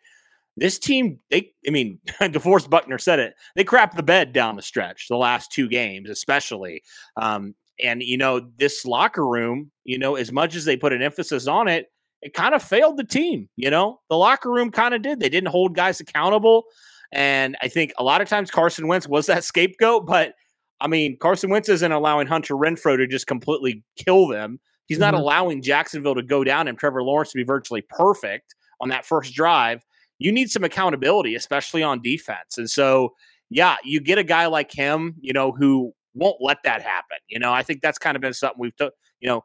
[0.58, 4.62] this team they i mean deforest buckner said it they crap the bed down the
[4.62, 6.82] stretch the last two games especially
[7.22, 11.02] um, and you know this locker room you know as much as they put an
[11.02, 11.88] emphasis on it
[12.22, 15.30] it kind of failed the team you know the locker room kind of did they
[15.30, 16.66] didn't hold guys accountable
[17.12, 20.34] and I think a lot of times Carson Wentz was that scapegoat, but
[20.82, 24.60] I mean, Carson Wentz isn't allowing Hunter Renfrow to just completely kill them.
[24.88, 25.24] He's not mm-hmm.
[25.24, 29.34] allowing Jacksonville to go down and Trevor Lawrence to be virtually perfect on that first
[29.34, 29.84] drive.
[30.20, 32.58] You need some accountability, especially on defense.
[32.58, 33.14] And so,
[33.50, 37.18] yeah, you get a guy like him, you know, who won't let that happen.
[37.28, 38.94] You know, I think that's kind of been something we've, took.
[39.20, 39.44] you know,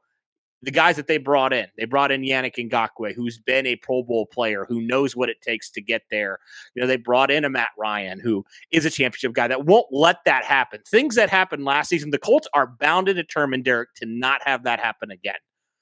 [0.63, 1.67] the guys that they brought in.
[1.79, 5.41] They brought in Yannick Ngakoue, who's been a Pro Bowl player, who knows what it
[5.41, 6.39] takes to get there.
[6.75, 9.87] You know, they brought in a Matt Ryan, who is a championship guy that won't
[9.91, 10.81] let that happen.
[10.87, 14.65] Things that happened last season, the Colts are bound and determined, Derek, to not have
[14.65, 15.39] that happen again.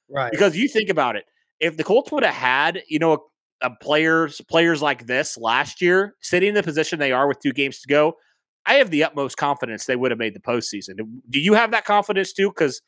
[0.09, 0.31] Right.
[0.31, 1.25] Because you think about it,
[1.61, 3.19] if the Colts would have had, you know, a,
[3.67, 7.53] a players players like this last year, sitting in the position they are with two
[7.53, 8.17] games to go,
[8.65, 10.97] I have the utmost confidence they would have made the postseason.
[11.29, 12.51] Do you have that confidence too?
[12.51, 12.81] Because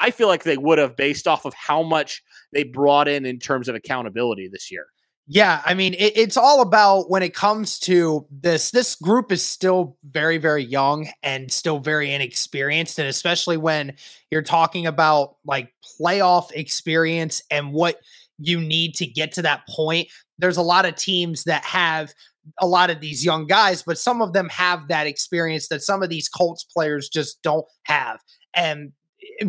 [0.00, 3.38] I feel like they would have based off of how much they brought in in
[3.38, 4.86] terms of accountability this year.
[5.26, 8.70] Yeah, I mean, it, it's all about when it comes to this.
[8.70, 13.94] This group is still very, very young and still very inexperienced, and especially when
[14.30, 18.00] you're talking about like playoff experience and what
[18.38, 20.08] you need to get to that point.
[20.38, 22.12] There's a lot of teams that have
[22.60, 26.02] a lot of these young guys, but some of them have that experience that some
[26.02, 28.20] of these Colts players just don't have.
[28.54, 28.92] And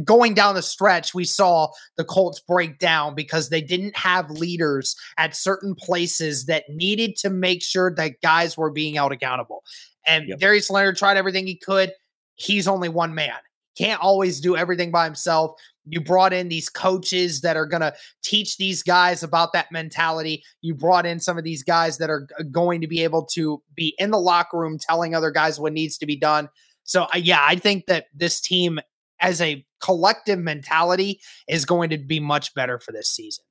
[0.04, 4.96] going down the stretch, we saw the Colts break down because they didn't have leaders
[5.18, 9.64] at certain places that needed to make sure that guys were being held accountable.
[10.06, 10.40] And yep.
[10.40, 11.92] Darius Leonard tried everything he could.
[12.36, 13.34] He's only one man.
[13.78, 15.60] Can't always do everything by himself.
[15.86, 20.44] You brought in these coaches that are going to teach these guys about that mentality.
[20.62, 23.94] You brought in some of these guys that are going to be able to be
[23.98, 26.50] in the locker room telling other guys what needs to be done.
[26.84, 28.80] So, uh, yeah, I think that this team
[29.20, 33.46] as a collective mentality is going to be much better for this season.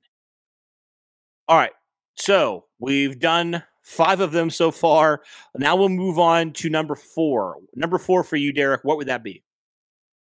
[1.47, 1.71] All right.
[2.15, 5.21] So we've done five of them so far.
[5.55, 7.57] Now we'll move on to number four.
[7.75, 8.83] Number four for you, Derek.
[8.83, 9.43] What would that be?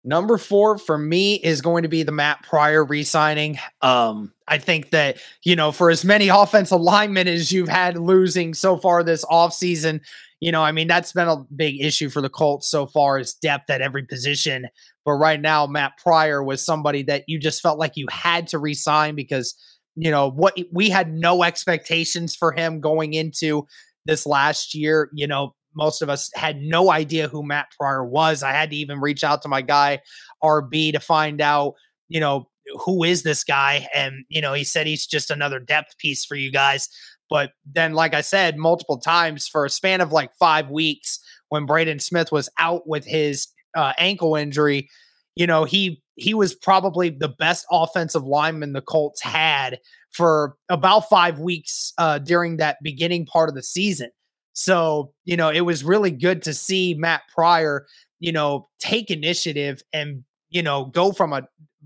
[0.07, 3.59] Number four for me is going to be the Matt Pryor re-signing.
[3.81, 8.53] Um, I think that, you know, for as many offensive linemen as you've had losing
[8.53, 10.01] so far this offseason,
[10.41, 13.33] you know, I mean, that's been a big issue for the Colts so far is
[13.33, 14.69] depth at every position.
[15.07, 18.59] But right now, Matt Pryor was somebody that you just felt like you had to
[18.59, 19.55] resign because,
[19.97, 23.67] you know, what we had no expectations for him going into
[24.05, 25.09] this last year.
[25.15, 28.43] You know, most of us had no idea who Matt Pryor was.
[28.43, 30.01] I had to even reach out to my guy,
[30.43, 31.75] RB, to find out,
[32.09, 32.49] you know,
[32.85, 33.89] who is this guy?
[33.95, 36.89] And, you know, he said he's just another depth piece for you guys.
[37.31, 41.67] But then, like I said, multiple times for a span of like five weeks, when
[41.67, 44.89] Braden Smith was out with his uh, ankle injury,
[45.35, 49.79] you know, he he was probably the best offensive lineman the Colts had
[50.13, 54.11] for about five weeks uh, during that beginning part of the season.
[54.55, 57.87] So, you know, it was really good to see Matt Pryor,
[58.21, 61.43] you know, take initiative and, you know, go from a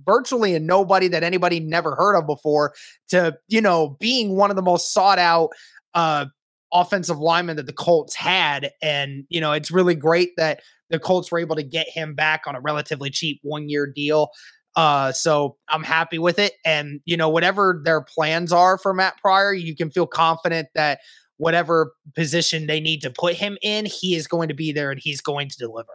[0.06, 2.72] virtually a nobody that anybody never heard of before
[3.08, 5.50] to, you know, being one of the most sought out
[5.94, 6.26] uh
[6.72, 8.72] offensive linemen that the Colts had.
[8.82, 12.42] And, you know, it's really great that the Colts were able to get him back
[12.46, 14.28] on a relatively cheap one year deal.
[14.76, 16.52] Uh, so I'm happy with it.
[16.64, 21.00] And, you know, whatever their plans are for Matt Pryor, you can feel confident that
[21.38, 25.00] whatever position they need to put him in, he is going to be there and
[25.00, 25.92] he's going to deliver.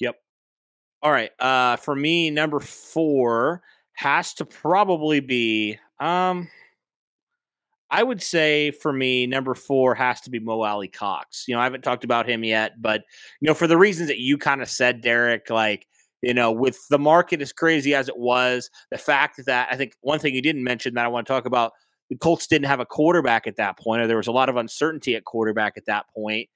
[0.00, 0.16] Yep.
[1.02, 1.30] All right.
[1.38, 6.48] Uh, for me, number four has to probably be, um,
[7.90, 11.44] I would say for me, number four has to be Mo Alie-Cox.
[11.46, 13.02] You know, I haven't talked about him yet, but
[13.40, 15.86] you know, for the reasons that you kind of said, Derek, like
[16.22, 19.94] you know, with the market as crazy as it was, the fact that I think
[20.00, 21.72] one thing you didn't mention that I want to talk about,
[22.10, 24.56] the Colts didn't have a quarterback at that point, or there was a lot of
[24.56, 26.48] uncertainty at quarterback at that point.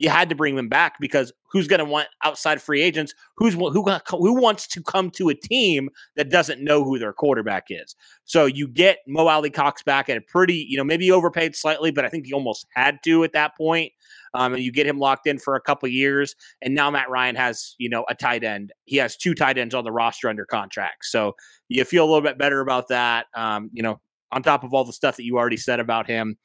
[0.00, 3.12] you had to bring them back because who's going to want outside free agents?
[3.36, 7.66] Who's who who wants to come to a team that doesn't know who their quarterback
[7.68, 7.94] is?
[8.24, 12.06] So you get Mo Alie-Cox back at a pretty, you know, maybe overpaid slightly, but
[12.06, 13.92] I think he almost had to at that point.
[14.32, 17.36] Um, and you get him locked in for a couple years, and now Matt Ryan
[17.36, 18.72] has, you know, a tight end.
[18.86, 21.34] He has two tight ends on the roster under contract, so
[21.68, 23.26] you feel a little bit better about that.
[23.34, 24.00] Um, you know,
[24.32, 26.36] on top of all the stuff that you already said about him.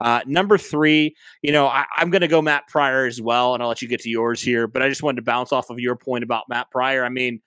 [0.00, 3.62] Uh, number three, you know, I, am going to go Matt Pryor as well, and
[3.62, 4.66] I'll let you get to yours here.
[4.66, 7.04] But I just wanted to bounce off of your point about Matt Pryor.
[7.04, 7.40] I mean,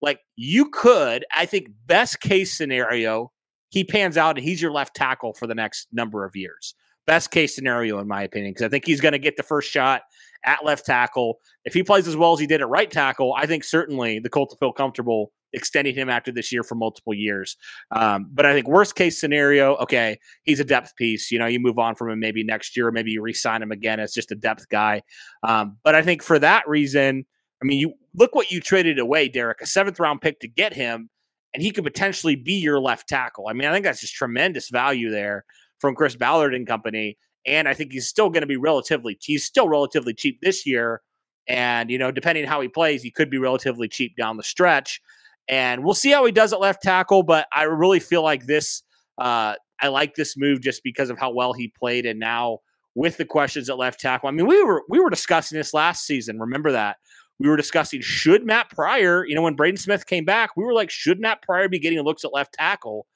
[0.00, 3.32] like you could, I think, best case scenario,
[3.70, 6.74] he pans out and he's your left tackle for the next number of years.
[7.06, 9.70] Best case scenario, in my opinion, because I think he's going to get the first
[9.70, 10.02] shot
[10.44, 11.38] at left tackle.
[11.64, 14.28] If he plays as well as he did at right tackle, I think certainly the
[14.28, 17.56] Colts will feel comfortable extending him after this year for multiple years.
[17.90, 21.30] Um, but I think worst case scenario, okay, he's a depth piece.
[21.30, 24.00] You know, you move on from him maybe next year, maybe you re-sign him again
[24.00, 25.02] as just a depth guy.
[25.42, 27.24] Um, but I think for that reason,
[27.62, 30.74] I mean, you look what you traded away, Derek, a seventh round pick to get
[30.74, 31.10] him,
[31.54, 33.48] and he could potentially be your left tackle.
[33.48, 35.44] I mean, I think that's just tremendous value there
[35.80, 37.16] from Chris Ballard and company.
[37.46, 41.00] And I think he's still going to be relatively, he's still relatively cheap this year.
[41.46, 44.42] And, you know, depending on how he plays, he could be relatively cheap down the
[44.42, 45.00] stretch.
[45.48, 48.82] And we'll see how he does at left tackle, but I really feel like this,
[49.16, 52.04] uh, I like this move just because of how well he played.
[52.04, 52.58] And now
[52.94, 56.04] with the questions at left tackle, I mean, we were, we were discussing this last
[56.04, 56.38] season.
[56.38, 56.96] Remember that
[57.38, 60.74] we were discussing should Matt Pryor, you know, when Braden Smith came back, we were
[60.74, 63.06] like, should Matt Pryor be getting looks at left tackle?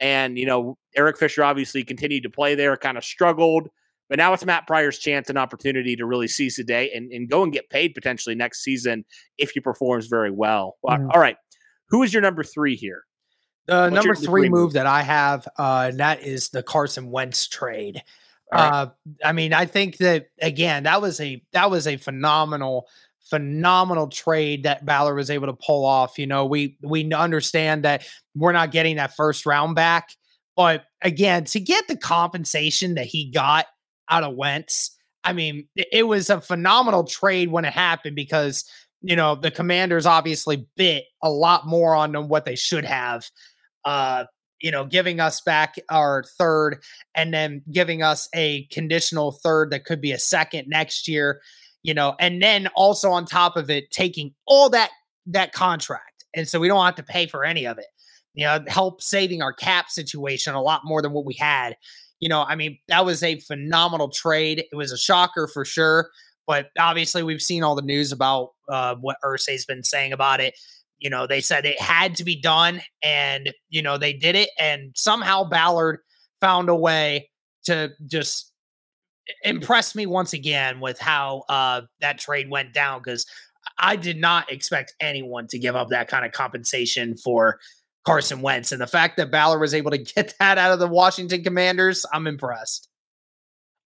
[0.00, 3.68] And, you know, Eric Fisher obviously continued to play there, kind of struggled.
[4.08, 7.28] But now it's Matt Pryor's chance and opportunity to really seize the day and, and
[7.28, 9.04] go and get paid potentially next season
[9.36, 10.76] if he performs very well.
[10.84, 11.10] Mm-hmm.
[11.10, 11.36] All right.
[11.88, 13.04] Who is your number three here?
[13.66, 17.10] The What's number three, three move, move that I have, uh, that is the Carson
[17.10, 18.02] Wentz trade.
[18.52, 18.68] Right.
[18.68, 18.90] Uh,
[19.24, 22.86] I mean, I think that again, that was a that was a phenomenal,
[23.28, 26.16] phenomenal trade that Ballard was able to pull off.
[26.16, 30.10] You know, we we understand that we're not getting that first round back,
[30.54, 33.66] but again, to get the compensation that he got
[34.08, 38.64] out of Wentz, I mean, it was a phenomenal trade when it happened because
[39.06, 43.24] you know, the commanders obviously bit a lot more on them what they should have.
[43.84, 44.24] Uh,
[44.60, 46.82] you know, giving us back our third
[47.14, 51.40] and then giving us a conditional third that could be a second next year,
[51.84, 54.90] you know, and then also on top of it, taking all that
[55.26, 56.24] that contract.
[56.34, 57.86] And so we don't have to pay for any of it.
[58.34, 61.76] You know, help saving our cap situation a lot more than what we had.
[62.18, 64.64] You know, I mean, that was a phenomenal trade.
[64.72, 66.10] It was a shocker for sure.
[66.44, 70.54] But obviously, we've seen all the news about uh, what Irsay's been saying about it.
[70.98, 74.50] You know, they said it had to be done, and you know they did it,
[74.58, 75.98] and somehow Ballard
[76.40, 77.30] found a way
[77.64, 78.52] to just
[79.42, 83.26] impress me once again with how uh, that trade went down because
[83.78, 87.58] I did not expect anyone to give up that kind of compensation for
[88.04, 90.88] Carson Wentz, and the fact that Ballard was able to get that out of the
[90.88, 92.88] Washington Commanders, I'm impressed.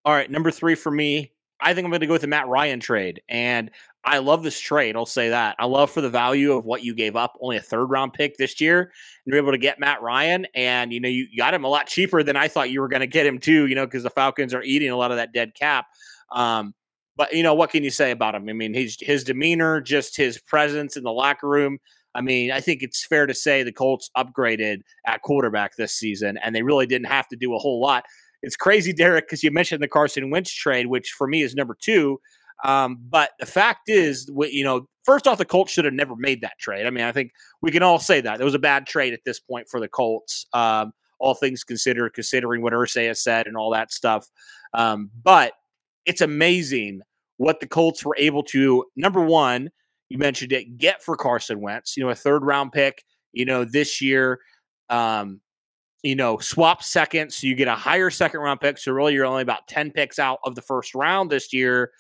[0.05, 2.49] All right, number three for me, I think I'm going to go with the Matt
[2.49, 3.23] Ryan trade.
[3.29, 3.71] And
[4.05, 4.97] I love this trade.
[4.97, 5.57] I'll say that.
[5.59, 8.37] I love for the value of what you gave up, only a third round pick
[8.39, 8.91] this year, and
[9.27, 10.47] you're able to get Matt Ryan.
[10.55, 13.01] And, you know, you got him a lot cheaper than I thought you were going
[13.01, 15.35] to get him too, you know, because the Falcons are eating a lot of that
[15.35, 15.87] dead cap.
[16.33, 16.75] Um,
[17.17, 18.49] but, you know, what can you say about him?
[18.49, 21.79] I mean, his, his demeanor, just his presence in the locker room.
[22.15, 26.39] I mean, I think it's fair to say the Colts upgraded at quarterback this season,
[26.43, 28.05] and they really didn't have to do a whole lot.
[28.43, 31.77] It's crazy, Derek, because you mentioned the Carson Wentz trade, which for me is number
[31.79, 32.19] two.
[32.65, 36.43] Um, but the fact is, you know, first off, the Colts should have never made
[36.43, 36.87] that trade.
[36.87, 39.21] I mean, I think we can all say that it was a bad trade at
[39.25, 40.47] this point for the Colts.
[40.53, 44.27] Um, all things considered, considering what Irsay has said and all that stuff.
[44.73, 45.53] Um, but
[46.07, 47.03] it's amazing
[47.37, 48.85] what the Colts were able to.
[48.97, 49.71] Number one,
[50.09, 51.97] you mentioned it, get for Carson Wentz.
[51.97, 53.05] You know, a third round pick.
[53.33, 54.41] You know, this year.
[54.89, 55.41] Um,
[56.03, 57.37] you know, swap seconds.
[57.37, 58.79] So you get a higher second round pick.
[58.79, 61.91] So really, you're only about 10 picks out of the first round this year.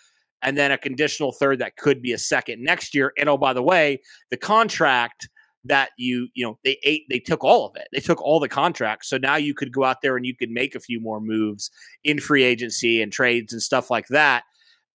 [0.42, 3.12] And then a conditional third that could be a second next year.
[3.18, 4.00] And oh, by the way,
[4.30, 5.28] the contract
[5.64, 7.88] that you, you know, they ate, they took all of it.
[7.92, 9.08] They took all the contracts.
[9.10, 11.70] So now you could go out there and you could make a few more moves
[12.02, 14.44] in free agency and trades and stuff like that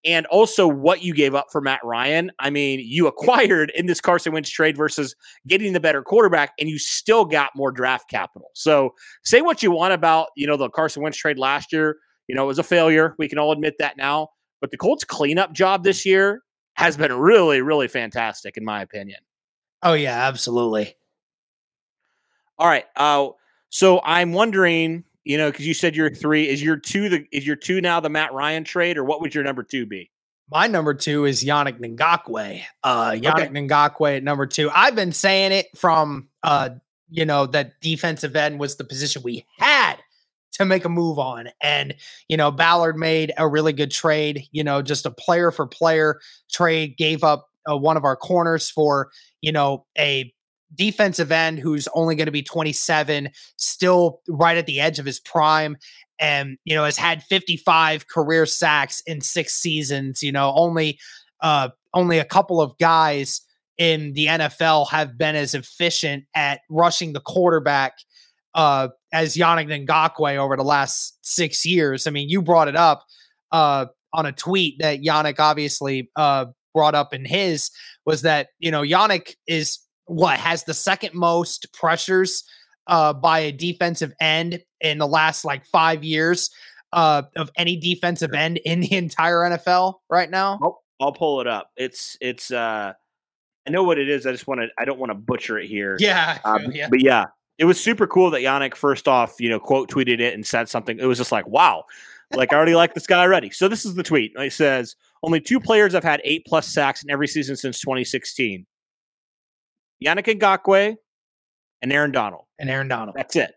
[0.05, 2.31] and also what you gave up for Matt Ryan.
[2.39, 5.15] I mean, you acquired in this Carson Wentz trade versus
[5.47, 8.51] getting the better quarterback, and you still got more draft capital.
[8.53, 8.93] So
[9.23, 11.97] say what you want about you know the Carson Wentz trade last year.
[12.27, 13.15] You know, it was a failure.
[13.17, 14.29] We can all admit that now.
[14.61, 16.41] But the Colts cleanup job this year
[16.73, 19.19] has been really, really fantastic, in my opinion.
[19.83, 20.95] Oh yeah, absolutely.
[22.57, 22.85] All right.
[22.95, 23.29] Uh,
[23.69, 26.47] so I'm wondering you know, because you said you're three.
[26.47, 29.35] Is your two the is your two now the Matt Ryan trade, or what would
[29.35, 30.11] your number two be?
[30.49, 32.61] My number two is Yannick Ngakoue.
[32.83, 33.67] Uh, Yannick okay.
[33.67, 34.69] Ngakoue at number two.
[34.73, 36.69] I've been saying it from, uh,
[37.09, 39.64] you know, that defensive end was the position we had
[40.57, 41.49] to make a move on.
[41.61, 41.95] And,
[42.27, 46.19] you know, Ballard made a really good trade, you know, just a player for player
[46.51, 49.09] trade, gave up uh, one of our corners for,
[49.41, 50.31] you know, a
[50.73, 55.19] defensive end who's only going to be 27, still right at the edge of his
[55.19, 55.77] prime
[56.19, 60.97] and you know has had 55 career sacks in six seasons you know only
[61.41, 63.41] uh only a couple of guys
[63.77, 67.97] in the NFL have been as efficient at rushing the quarterback
[68.55, 73.05] uh as Yannick Ngakoue over the last 6 years i mean you brought it up
[73.51, 77.69] uh on a tweet that Yannick obviously uh brought up in his
[78.05, 82.43] was that you know Yannick is what has the second most pressures
[82.87, 86.49] uh, by a defensive end in the last like five years
[86.93, 90.59] uh, of any defensive end in the entire NFL right now?
[90.61, 91.71] I'll, I'll pull it up.
[91.75, 92.51] It's it's.
[92.51, 92.93] uh
[93.67, 94.27] I know what it is.
[94.27, 94.67] I just want to.
[94.77, 95.97] I don't want to butcher it here.
[95.99, 96.87] Yeah, uh, yeah.
[96.87, 97.25] But yeah,
[97.57, 100.69] it was super cool that Yannick first off, you know, quote tweeted it and said
[100.69, 100.99] something.
[100.99, 101.85] It was just like, wow,
[102.33, 103.49] like I already like this guy already.
[103.49, 104.33] So this is the tweet.
[104.35, 108.65] It says only two players have had eight plus sacks in every season since 2016.
[110.05, 110.95] Yannick Ngakoue
[111.81, 113.15] and Aaron Donald and Aaron Donald.
[113.15, 113.53] That's it.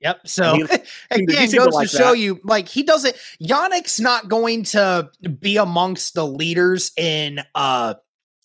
[0.00, 0.26] Yep.
[0.26, 0.62] So he,
[1.10, 2.18] again, goes like to show that.
[2.18, 3.16] you, like he doesn't.
[3.42, 7.94] Yannick's not going to be amongst the leaders in uh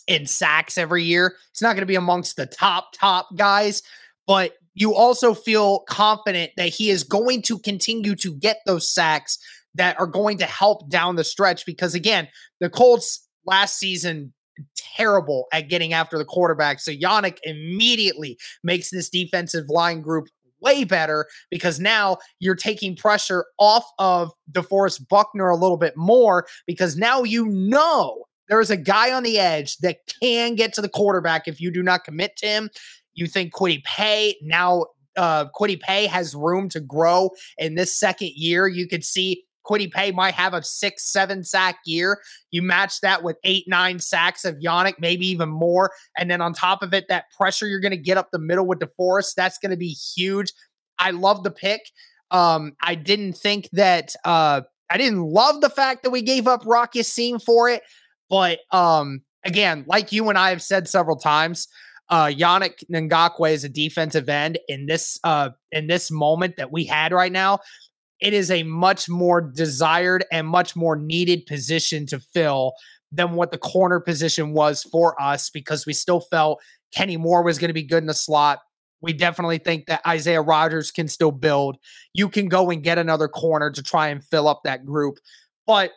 [0.07, 1.35] in sacks every year.
[1.51, 3.83] He's not going to be amongst the top top guys,
[4.27, 9.39] but you also feel confident that he is going to continue to get those sacks
[9.73, 11.65] that are going to help down the stretch.
[11.65, 12.27] Because again,
[12.59, 14.33] the Colts last season
[14.75, 16.79] terrible at getting after the quarterback.
[16.79, 20.27] So Yannick immediately makes this defensive line group
[20.61, 26.47] way better because now you're taking pressure off of DeForest Buckner a little bit more
[26.65, 30.81] because now you know there is a guy on the edge that can get to
[30.81, 32.69] the quarterback if you do not commit to him.
[33.15, 34.85] You think Kwity Paye now
[35.17, 38.67] uh Kwity Paye has room to grow in this second year.
[38.67, 42.21] You could see Kwity Paye might have a six, seven sack year.
[42.51, 45.91] You match that with eight, nine sacks of Yannick, maybe even more.
[46.17, 48.67] And then on top of it, that pressure you're going to get up the middle
[48.67, 50.53] with DeForest, that's going to be huge.
[50.99, 51.81] I love the pick.
[52.31, 56.61] Um, I didn't think that uh I didn't love the fact that we gave up
[56.65, 57.81] Rock Ya-Sin for it,
[58.29, 61.67] but um again, like you and I have said several times,
[62.09, 66.85] uh Yannick Ngakoue is a defensive end in this uh in this moment that we
[66.85, 67.59] had right now
[68.19, 72.73] it is a much more desired and much more needed position to fill
[73.11, 76.61] than what the corner position was for us because we still felt
[76.93, 78.59] Kenny Moore was going to be good in the slot.
[79.01, 81.77] We definitely think that Isaiah Rodgers can still build.
[82.13, 85.17] You can go and get another corner to try and fill up that group.
[85.67, 85.91] But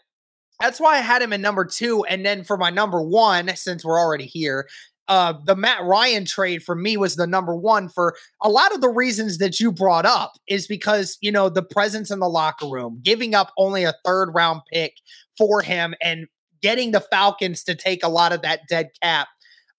[0.60, 2.04] that's why I had him in number two.
[2.04, 4.68] And then for my number one, since we're already here,
[5.08, 8.80] uh, the Matt Ryan trade for me was the number one for a lot of
[8.80, 12.68] the reasons that you brought up is because, you know, the presence in the locker
[12.68, 14.94] room, giving up only a third round pick
[15.36, 16.26] for him and
[16.60, 19.28] getting the Falcons to take a lot of that dead cap,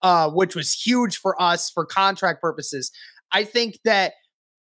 [0.01, 2.91] uh, which was huge for us for contract purposes.
[3.31, 4.13] I think that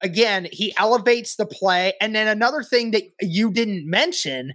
[0.00, 1.92] again, he elevates the play.
[2.00, 4.54] And then another thing that you didn't mention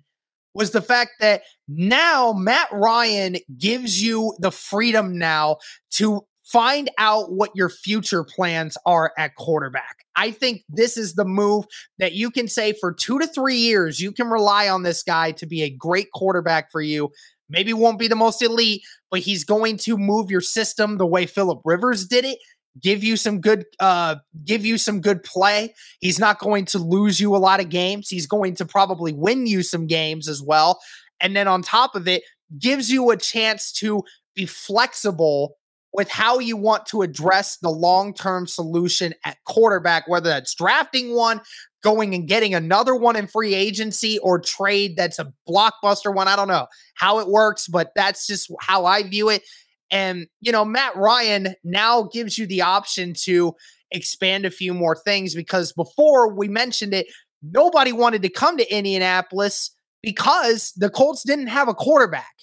[0.53, 5.57] was the fact that now Matt Ryan gives you the freedom now
[5.91, 10.05] to find out what your future plans are at quarterback.
[10.15, 11.65] I think this is the move
[11.97, 15.31] that you can say for two to three years, you can rely on this guy
[15.31, 17.09] to be a great quarterback for you.
[17.49, 21.25] Maybe won't be the most elite, but he's going to move your system the way
[21.25, 22.37] Philip Rivers did it
[22.81, 24.15] give you some good uh
[24.45, 25.73] give you some good play.
[25.99, 28.09] He's not going to lose you a lot of games.
[28.09, 30.79] He's going to probably win you some games as well.
[31.19, 32.23] And then on top of it,
[32.57, 34.03] gives you a chance to
[34.35, 35.57] be flexible
[35.93, 41.39] with how you want to address the long-term solution at quarterback, whether that's drafting one,
[41.83, 46.27] going and getting another one in free agency or trade that's a blockbuster one.
[46.27, 49.43] I don't know how it works, but that's just how I view it.
[49.91, 53.53] And, you know, Matt Ryan now gives you the option to
[53.91, 57.07] expand a few more things because before we mentioned it,
[57.41, 62.33] nobody wanted to come to Indianapolis because the Colts didn't have a quarterback.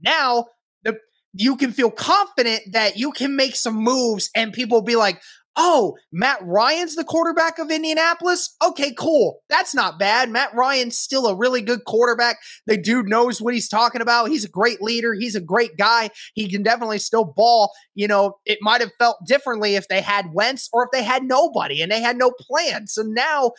[0.00, 0.46] Now,
[0.82, 0.98] the
[1.32, 5.20] you can feel confident that you can make some moves and people will be like,
[5.56, 8.56] oh, Matt Ryan's the quarterback of Indianapolis?
[8.64, 9.40] Okay, cool.
[9.48, 10.30] That's not bad.
[10.30, 12.38] Matt Ryan's still a really good quarterback.
[12.66, 14.30] The dude knows what he's talking about.
[14.30, 15.14] He's a great leader.
[15.14, 16.10] He's a great guy.
[16.34, 17.72] He can definitely still ball.
[17.94, 21.24] You know, it might have felt differently if they had Wentz or if they had
[21.24, 22.86] nobody and they had no plan.
[22.86, 23.52] So now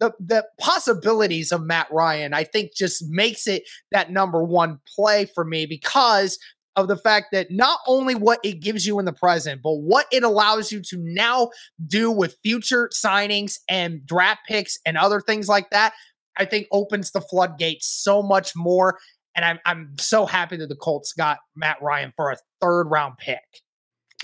[0.00, 5.26] the the possibilities of Matt Ryan, I think, just makes it that number one play
[5.26, 6.38] for me because
[6.76, 10.06] of the fact that not only what it gives you in the present, but what
[10.10, 11.50] it allows you to now
[11.86, 15.92] do with future signings and draft picks and other things like that,
[16.36, 18.98] I think opens the floodgates so much more.
[19.36, 23.18] And I'm I'm so happy that the Colts got Matt Ryan for a third round
[23.18, 23.40] pick.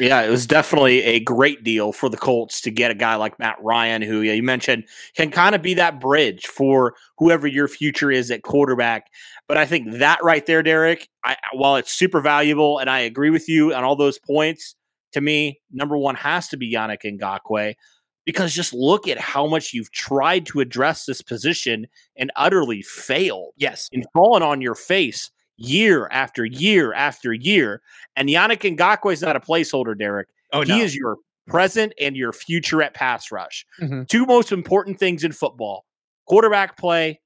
[0.00, 3.38] Yeah, it was definitely a great deal for the Colts to get a guy like
[3.38, 4.84] Matt Ryan, who yeah, you mentioned
[5.14, 9.08] can kind of be that bridge for whoever your future is at quarterback.
[9.46, 13.30] But I think that right there, Derek, I, while it's super valuable, and I agree
[13.30, 14.74] with you on all those points,
[15.12, 17.74] to me, number one has to be Yannick Ngakoue
[18.24, 21.86] because just look at how much you've tried to address this position
[22.16, 23.52] and utterly failed.
[23.56, 23.88] Yes.
[23.92, 25.30] And fallen on your face
[25.60, 27.82] year after year after year.
[28.16, 30.28] And Yannick Ngakoue is not a placeholder, Derek.
[30.52, 30.78] Oh, he no.
[30.78, 33.66] is your present and your future at pass rush.
[33.80, 34.08] Mhm.
[34.08, 35.84] Two most important things in football
[36.26, 37.20] quarterback play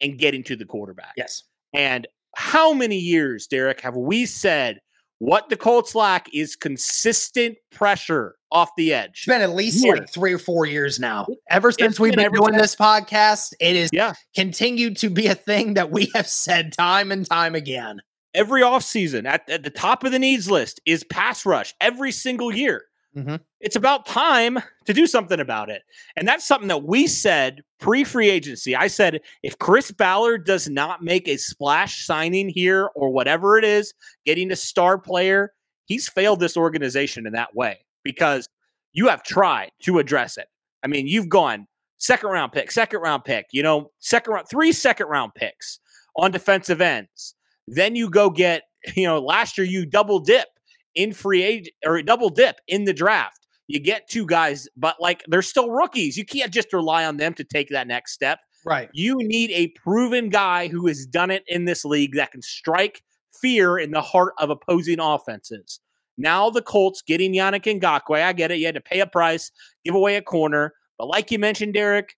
[0.00, 1.12] and getting to the quarterback.
[1.16, 1.44] Yes.
[1.72, 2.06] And
[2.36, 4.78] how many years, Derek, have we said
[5.18, 9.10] what the Colts lack is consistent pressure off the edge?
[9.10, 9.98] It's been at least Years.
[10.00, 11.26] like three or four years now.
[11.50, 14.12] Ever since It's we've been been doing this podcast, it is Yeah.
[14.36, 18.00] continued to be a thing that we have said time and time again.
[18.34, 22.54] Every offseason at, at the top of the needs list is pass rush every single
[22.54, 22.84] year.
[23.16, 23.40] Mhm.
[23.60, 25.82] It's about time to do something about it.
[26.16, 28.74] And that's something that we said pre free agency.
[28.74, 33.64] I said, if Chris Ballard does not make a splash signing here or whatever it
[33.64, 33.92] is,
[34.24, 35.52] getting a star player,
[35.84, 38.48] he's failed this organization in that way because
[38.92, 40.46] you have tried to address it.
[40.82, 41.66] I mean, you've gone
[41.98, 45.78] second round pick, second round pick, you know, second round, three second round picks
[46.16, 47.34] on defensive ends.
[47.68, 48.64] Then you go get,
[48.96, 50.48] you know, last year you double dip
[50.94, 53.38] in free agent or double dip in the draft.
[53.68, 56.16] You get two guys, but like they're still rookies.
[56.16, 58.40] You can't just rely on them to take that next step.
[58.64, 58.90] Right.
[58.92, 63.02] You need a proven guy who has done it in this league that can strike
[63.40, 65.80] fear in the heart of opposing offenses.
[66.22, 68.22] Now the Colts getting Yannick Ngakoue.
[68.22, 68.58] I get it.
[68.58, 69.50] You had to pay a price,
[69.84, 70.72] give away a corner.
[70.98, 72.14] But like you mentioned, Derek,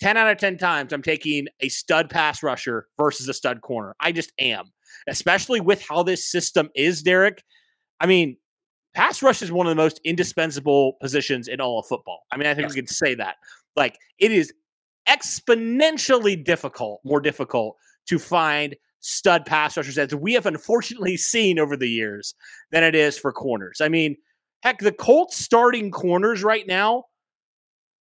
[0.00, 3.94] 10 out of 10 times I'm taking a stud pass rusher versus a stud corner.
[4.00, 4.72] I just am.
[5.06, 7.42] Especially with how this system is, Derek.
[8.00, 8.38] I mean,
[8.94, 12.20] pass rush is one of the most indispensable positions in all of football.
[12.32, 12.74] I mean, I think Yes.
[12.74, 13.36] we can say that.
[13.76, 14.52] Like, it is
[15.06, 17.76] exponentially difficult, more difficult
[18.08, 18.74] to find
[19.04, 22.34] stud pass rushers as we have unfortunately seen over the years
[22.70, 23.80] than it is for corners.
[23.80, 24.16] I mean,
[24.62, 27.04] heck, the Colts starting corners right now,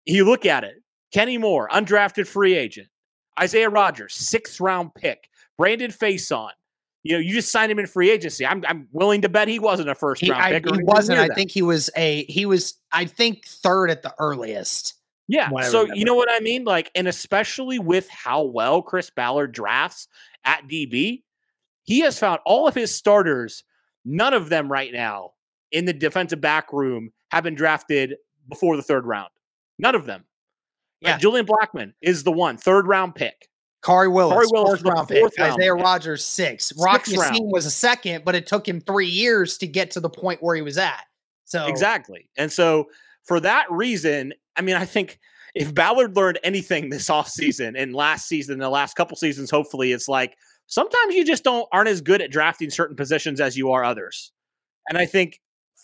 [0.06, 0.76] you look at it
[1.12, 2.88] Kenny Moore, undrafted free agent,
[3.40, 5.28] Isaiah Rodgers, sixth round pick,
[5.58, 6.52] Brandon Facyson.
[7.04, 8.46] You know, you just signed him in free agency.
[8.46, 10.70] I'm, I'm willing to bet he wasn't a first round pick.
[10.72, 11.18] he wasn't.
[11.18, 14.94] I think he was a he was I think third at the earliest.
[15.28, 15.50] Yeah.
[15.62, 16.66] So you know what I mean?
[16.66, 20.08] Like, and especially with how well Chris Ballard drafts
[20.46, 21.24] at DB,
[21.84, 23.64] he has found all of his starters,
[24.06, 25.32] none of them right now
[25.72, 28.16] in the defensive back room have been drafted
[28.50, 29.30] before the third round.
[29.80, 30.26] None of them.
[31.02, 31.18] Like, Yeah.
[31.18, 33.48] Julian Blackmon is the one, third round pick.
[33.84, 35.40] Khari Willis, Khari Willis fourth was a round fourth pick.
[35.40, 35.84] round Isaiah pick.
[35.84, 36.72] Rodgers, six.
[36.78, 37.36] Rock Sixth round.
[37.36, 40.44] Ya-Sin was a second, but it took him three years to get to the point
[40.44, 41.04] where he was at.
[41.46, 42.30] So Exactly.
[42.38, 42.90] And so
[43.24, 45.20] for that reason, I mean, I think
[45.56, 50.08] if Ballard learned anything this offseason and last season, the last couple seasons, hopefully, it's
[50.08, 50.36] like
[50.68, 54.32] sometimes you just don't aren't as good at drafting certain positions as you are others.
[54.90, 55.40] And I think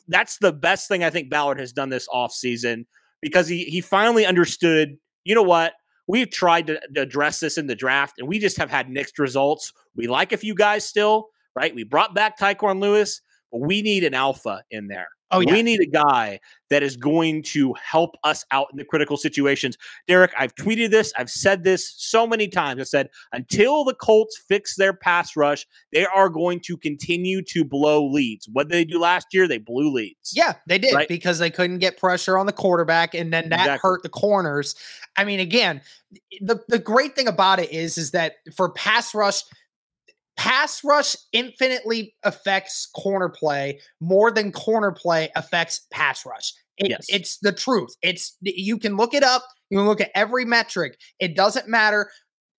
[0.08, 2.86] that's the best thing I think Ballard has done this offseason
[3.22, 5.74] because he he finally understood, you know what?
[6.08, 9.20] We've tried to, to address this in the draft and we just have had mixed
[9.20, 9.74] results.
[9.96, 11.76] We like a few guys still, right?
[11.76, 15.10] We brought back Tyquan Lewis, but we need an alpha in there.
[15.32, 15.52] Oh, yeah.
[15.54, 19.78] We need a guy that is going to help us out in the critical situations.
[20.08, 22.80] Derek, I've tweeted this, I've said this so many times.
[22.80, 27.64] I said, until the Colts fix their pass rush, they are going to continue to
[27.66, 28.48] blow leads.
[28.52, 29.48] What did they do last year?
[29.48, 30.32] They blew leads.
[30.34, 31.08] Yeah, they did Right.
[31.08, 33.90] because they couldn't get pressure on the quarterback, and then that Exactly.
[33.90, 34.76] hurt the corners.
[35.16, 35.82] I mean, again,
[36.42, 39.42] the the great thing about it is is that for pass rush,
[40.38, 46.54] pass rush infinitely affects corner play more than corner play affects pass rush.
[46.78, 47.06] It- Yes.
[47.10, 47.96] It's the truth.
[48.04, 49.44] It's you can look it up.
[49.70, 50.98] You can look at every metric.
[51.20, 52.12] It doesn't matter.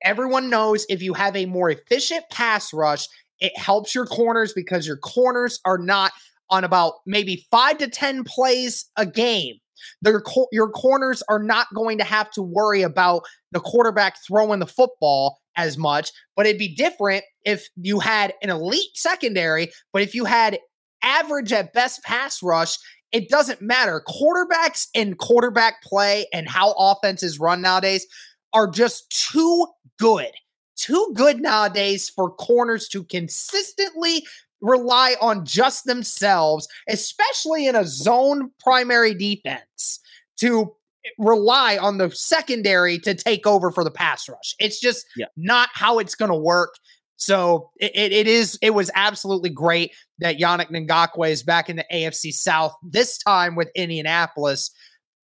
[0.03, 3.07] Everyone knows if you have a more efficient pass rush,
[3.41, 6.12] it helps your corners because your corners are not
[6.51, 9.57] on about maybe five to 10 plays a game.
[10.03, 10.22] Their
[10.53, 13.22] your corners are not going to have to worry about
[13.53, 18.51] the quarterback throwing the football as much, but it'd be different if you had an
[18.51, 20.59] elite secondary, but if you had
[21.03, 22.76] average at best pass rush,
[23.12, 24.03] it doesn't matter.
[24.07, 28.07] Quarterbacks and quarterback play and how offenses run nowadays,
[28.53, 29.66] are just too
[29.99, 30.31] good.
[30.76, 34.24] Too good nowadays for corners to consistently
[34.61, 40.01] rely on just themselves, especially in a zone primary defense,
[40.39, 40.75] to
[41.19, 44.55] rely on the secondary to take over for the pass rush.
[44.59, 45.27] It's just yeah.
[45.37, 46.75] not how it's going to work.
[47.17, 51.77] So it, it, it is it was absolutely great that Yannick Ngakoue is back in
[51.77, 54.71] the AFC South this time with Indianapolis.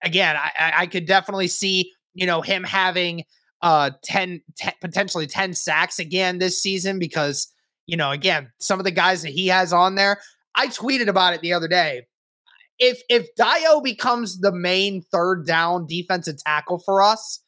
[0.03, 3.23] Again, I, I could definitely see you know him having
[3.61, 7.47] uh 10, 10 potentially 10 sacks again this season because
[7.87, 10.19] you know again some of the guys that he has on there
[10.55, 12.05] I tweeted about it the other day
[12.79, 17.39] if if Dayo becomes the main third down defensive tackle for us,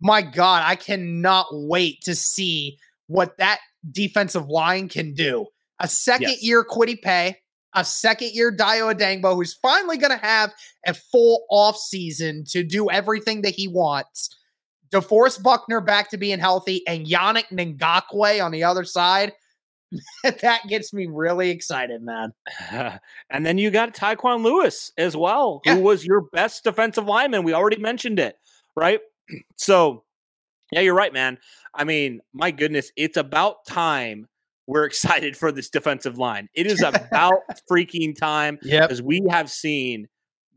[0.00, 3.60] my God, I cannot wait to see what that
[3.90, 5.46] defensive line can do.
[5.80, 6.42] A second yes.
[6.42, 7.36] year Kwity Paye,
[7.74, 10.52] a second year Dayo Odeyingbo, who's finally going to have
[10.86, 14.34] a full off season to do everything that he wants.
[14.90, 19.32] DeForest Buckner back to being healthy, and Yannick Ngakoue on the other side.
[20.22, 22.32] that gets me really excited, man.
[23.30, 25.74] and then you got Tyquan Lewis as well, yeah.
[25.76, 27.44] who was your best defensive lineman.
[27.44, 28.36] We already mentioned it,
[28.76, 29.00] right?
[29.56, 30.04] So,
[30.72, 31.36] yeah, you're right, man.
[31.74, 34.26] I mean, my goodness, it's about time
[34.66, 36.48] we're excited for this defensive line.
[36.54, 38.82] It is about freaking time Yeah.
[38.82, 40.08] because we have seen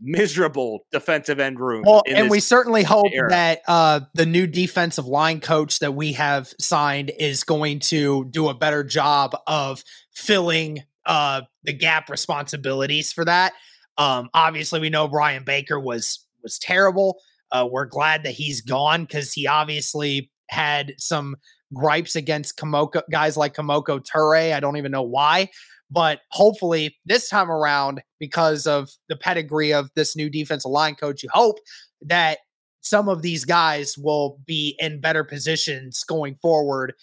[0.01, 1.83] miserable defensive end room.
[1.85, 3.29] Well, and we certainly hope era.
[3.29, 8.49] that uh, the new defensive line coach that we have signed is going to do
[8.49, 13.53] a better job of filling uh, the gap responsibilities for that.
[13.97, 17.19] Um, obviously, we know Brian Baker was was terrible.
[17.51, 21.35] Uh, we're glad that he's gone because he obviously had some
[21.73, 24.53] gripes against Kemoko guys like Kemoko Turay.
[24.53, 25.49] I don't even know why.
[25.91, 31.21] But hopefully, this time around, because of the pedigree of this new defensive line coach,
[31.21, 31.57] you hope
[32.01, 32.39] that
[32.81, 36.93] some of these guys will be in better positions going forward.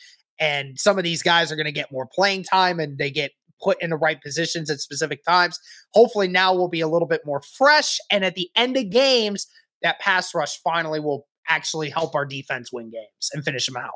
[0.40, 3.32] And some of these guys are going to get more playing time and they get
[3.62, 5.58] put in the right positions at specific times.
[5.92, 7.98] Hopefully, now we'll be a little bit more fresh.
[8.10, 9.46] And at the end of games,
[9.82, 13.94] that pass rush finally will actually help our defense win games and finish them out.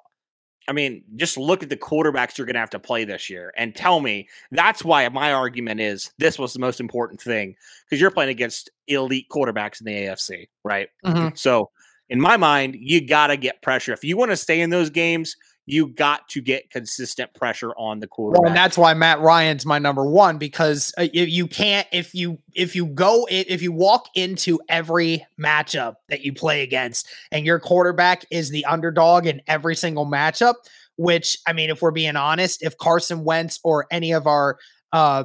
[0.68, 3.52] I mean, just look at the quarterbacks you're going to have to play this year
[3.56, 8.00] and tell me that's why my argument is this was the most important thing because
[8.00, 10.88] you're playing against elite quarterbacks in the AFC, right?
[11.04, 11.34] Mm-hmm.
[11.34, 11.70] So,
[12.08, 13.92] in my mind, you got to get pressure.
[13.92, 15.34] If you want to stay in those games,
[15.64, 18.42] you got to get consistent pressure on the quarterback.
[18.42, 22.38] Well, and that's why Matt Ryan's my number one because uh, you can't if you
[22.54, 27.60] if you go if you walk into every matchup that you play against and your
[27.60, 30.54] quarterback is the underdog in every single matchup.
[30.96, 34.58] Which I mean, if we're being honest, if Carson Wentz or any of our
[34.92, 35.24] uh,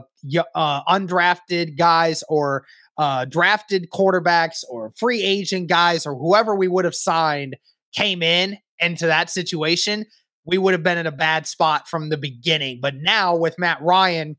[0.55, 2.65] uh undrafted guys or
[2.97, 7.57] uh, drafted quarterbacks or free agent guys or whoever we would have signed
[7.93, 10.05] came in into that situation,
[10.47, 12.79] we would have been in a bad spot from the beginning.
[12.81, 14.37] But now with Matt Ryan,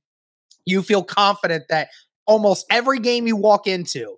[0.64, 1.88] you feel confident that
[2.26, 4.16] almost every game you walk into,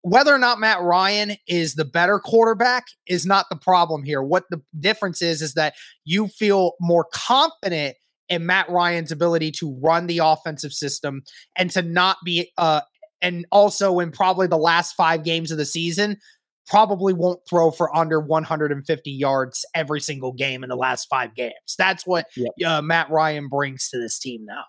[0.00, 4.22] whether or not Matt Ryan is the better quarterback is not the problem here.
[4.22, 5.74] What the difference is, is that
[6.04, 7.96] you feel more confident
[8.30, 11.22] in Matt Ryan's ability to run the offensive system
[11.56, 12.80] and to not be, uh,
[13.20, 16.18] and also in probably the last five games of the season,
[16.66, 21.74] probably won't throw for under 150 yards every single game in the last five games.
[21.76, 22.52] That's what yep.
[22.66, 24.64] uh, Matt Ryan brings to this team now.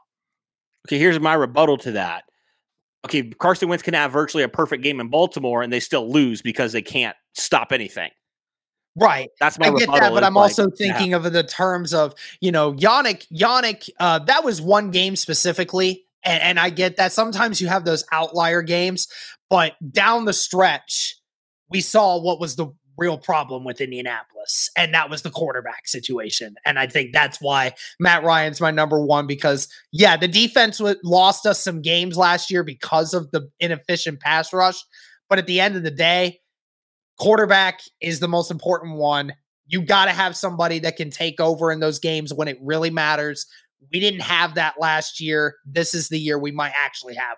[0.88, 2.24] Okay, here's my rebuttal to that.
[3.06, 6.42] Okay, Carson Wentz can have virtually a perfect game in Baltimore and they still lose
[6.42, 8.10] because they can't stop anything.
[8.96, 9.30] Right.
[9.40, 11.18] That's my I get that, but I'm like, also thinking yeah.
[11.18, 16.06] of the terms of, you know, Yannick, Yannick, uh, that was one game specifically.
[16.24, 19.08] And, and I get that sometimes you have those outlier games,
[19.50, 21.18] but down the stretch,
[21.70, 26.56] we saw what was the real problem with Indianapolis, and that was the quarterback situation.
[26.66, 30.98] And I think that's why Matt Ryan's my number one because, yeah, the defense w-
[31.04, 34.84] lost us some games last year because of the inefficient pass rush.
[35.30, 36.40] But at the end of the day,
[37.20, 39.34] quarterback is the most important one.
[39.68, 42.92] You got to have somebody that can take over in those games when it really
[42.92, 43.48] matters.
[43.92, 45.56] We didn't have that last year.
[45.66, 47.38] This is the year we might actually have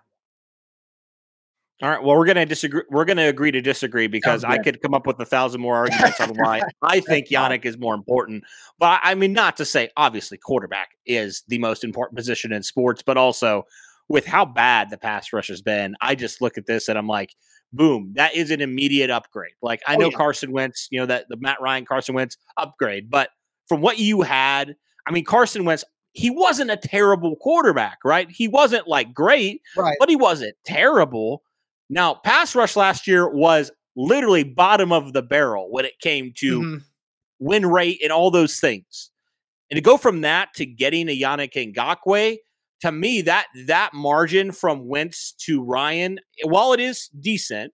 [1.82, 2.02] all right.
[2.02, 2.82] Well, we're going to disagree.
[2.90, 5.76] We're going to agree to disagree because I could come up with a thousand more
[5.78, 8.44] arguments on why I think Yannick is more important.
[8.80, 13.04] But I mean, not to say obviously quarterback is the most important position in sports,
[13.06, 13.64] but also
[14.10, 17.08] with how bad the pass rush has been, I just look at this and I'm
[17.08, 17.36] like,
[17.72, 19.54] boom, that is an immediate upgrade.
[19.62, 20.18] Like I oh, know yeah.
[20.18, 23.30] Carson Wentz, you know that the Matt Ryan Carson Wentz upgrade, but
[23.68, 24.76] from what you had,
[25.06, 28.28] I mean, Carson Wentz he wasn't a terrible quarterback, right?
[28.32, 29.96] He wasn't like great, right.
[30.00, 31.44] but he wasn't terrible.
[31.90, 36.60] Now, pass rush last year was literally bottom of the barrel when it came to
[36.60, 36.78] mm-hmm.
[37.40, 39.12] win rate and all those things.
[39.70, 42.38] And to go from that to getting a Yannick Ngakoue,
[42.82, 47.74] to me, that that margin from Wentz to Ryan, while it is decent,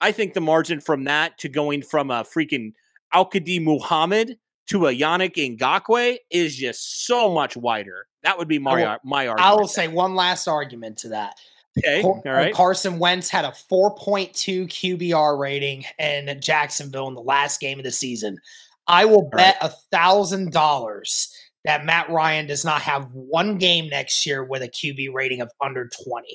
[0.00, 2.72] I think the margin from that to going from a freaking
[3.14, 4.36] Al-Quadin Muhammad
[4.66, 8.06] to a Yannick Ngakoue is just so much wider.
[8.22, 9.50] That would be my, will, my argument.
[9.50, 11.36] I will say one last argument to that.
[11.78, 12.02] Okay.
[12.02, 12.54] All right.
[12.54, 17.90] Carson Wentz had a 4.2 QBR rating in Jacksonville in the last game of the
[17.90, 18.38] season.
[18.86, 24.26] I will bet a thousand dollars that Matt Ryan does not have one game next
[24.26, 26.26] year with a QB rating of under 20.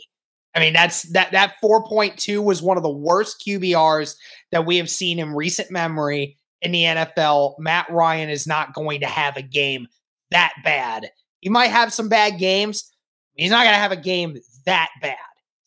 [0.55, 4.15] I mean, that's that that 4.2 was one of the worst QBRs
[4.51, 7.53] that we have seen in recent memory in the NFL.
[7.59, 9.87] Matt Ryan is not going to have a game
[10.31, 11.11] that bad.
[11.39, 12.91] He might have some bad games.
[13.35, 15.15] He's not going to have a game that bad.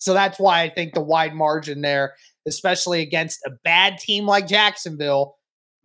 [0.03, 4.49] So that's why I think the wide margin there, especially against a bad team like
[4.49, 5.37] Jacksonville,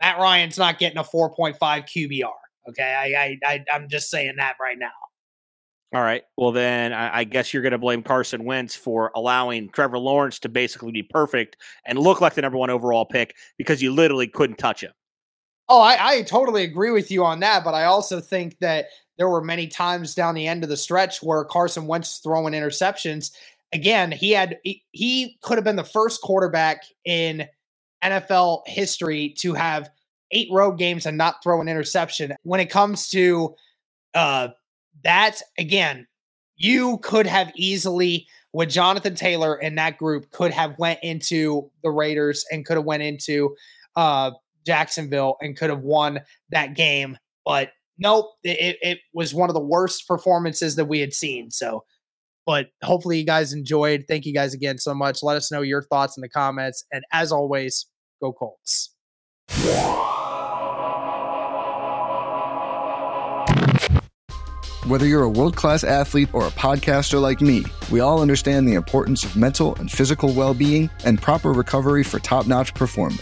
[0.02, 2.32] Matt Ryan's not getting a 4.5 QBR.
[2.68, 4.90] Okay, I, I, I am just saying that right now.
[5.94, 6.24] All right.
[6.36, 10.40] Well, then I, I guess you're going to blame Carson Wentz for allowing Trevor Lawrence
[10.40, 14.28] to basically be perfect and look like the number one overall pick because you literally
[14.28, 14.92] couldn't touch him.
[15.70, 18.88] Oh, I, I totally agree with you on that, but I also think that
[19.18, 23.32] there were many times down the end of the stretch where Carson Wentz throwing interceptions.
[23.74, 27.48] Again, he had he, could have been the first quarterback in
[28.04, 29.90] NFL history to have
[30.32, 32.34] eight road games and not throw an interception.
[32.44, 33.56] When it comes to
[34.14, 34.50] uh
[35.04, 36.08] that, again,
[36.56, 41.92] you could have easily with Jonathan Taylor and that group could have went into the
[41.92, 43.56] Raiders and could have went into
[43.96, 44.32] uh
[44.66, 46.20] Jacksonville and could have won
[46.52, 51.14] that game, but nope, it, it was one of the worst performances that we had
[51.14, 51.50] seen.
[51.50, 51.84] So,
[52.48, 54.06] but hopefully you guys enjoyed.
[54.08, 55.22] Thank you guys again so much.
[55.22, 56.86] Let us know your thoughts in the comments.
[56.92, 57.88] And as always,
[58.24, 58.96] go Colts.
[64.88, 68.76] Whether you're a world class athlete or a podcaster like me, we all understand the
[68.76, 73.22] importance of mental and physical well being and proper recovery for top notch performance.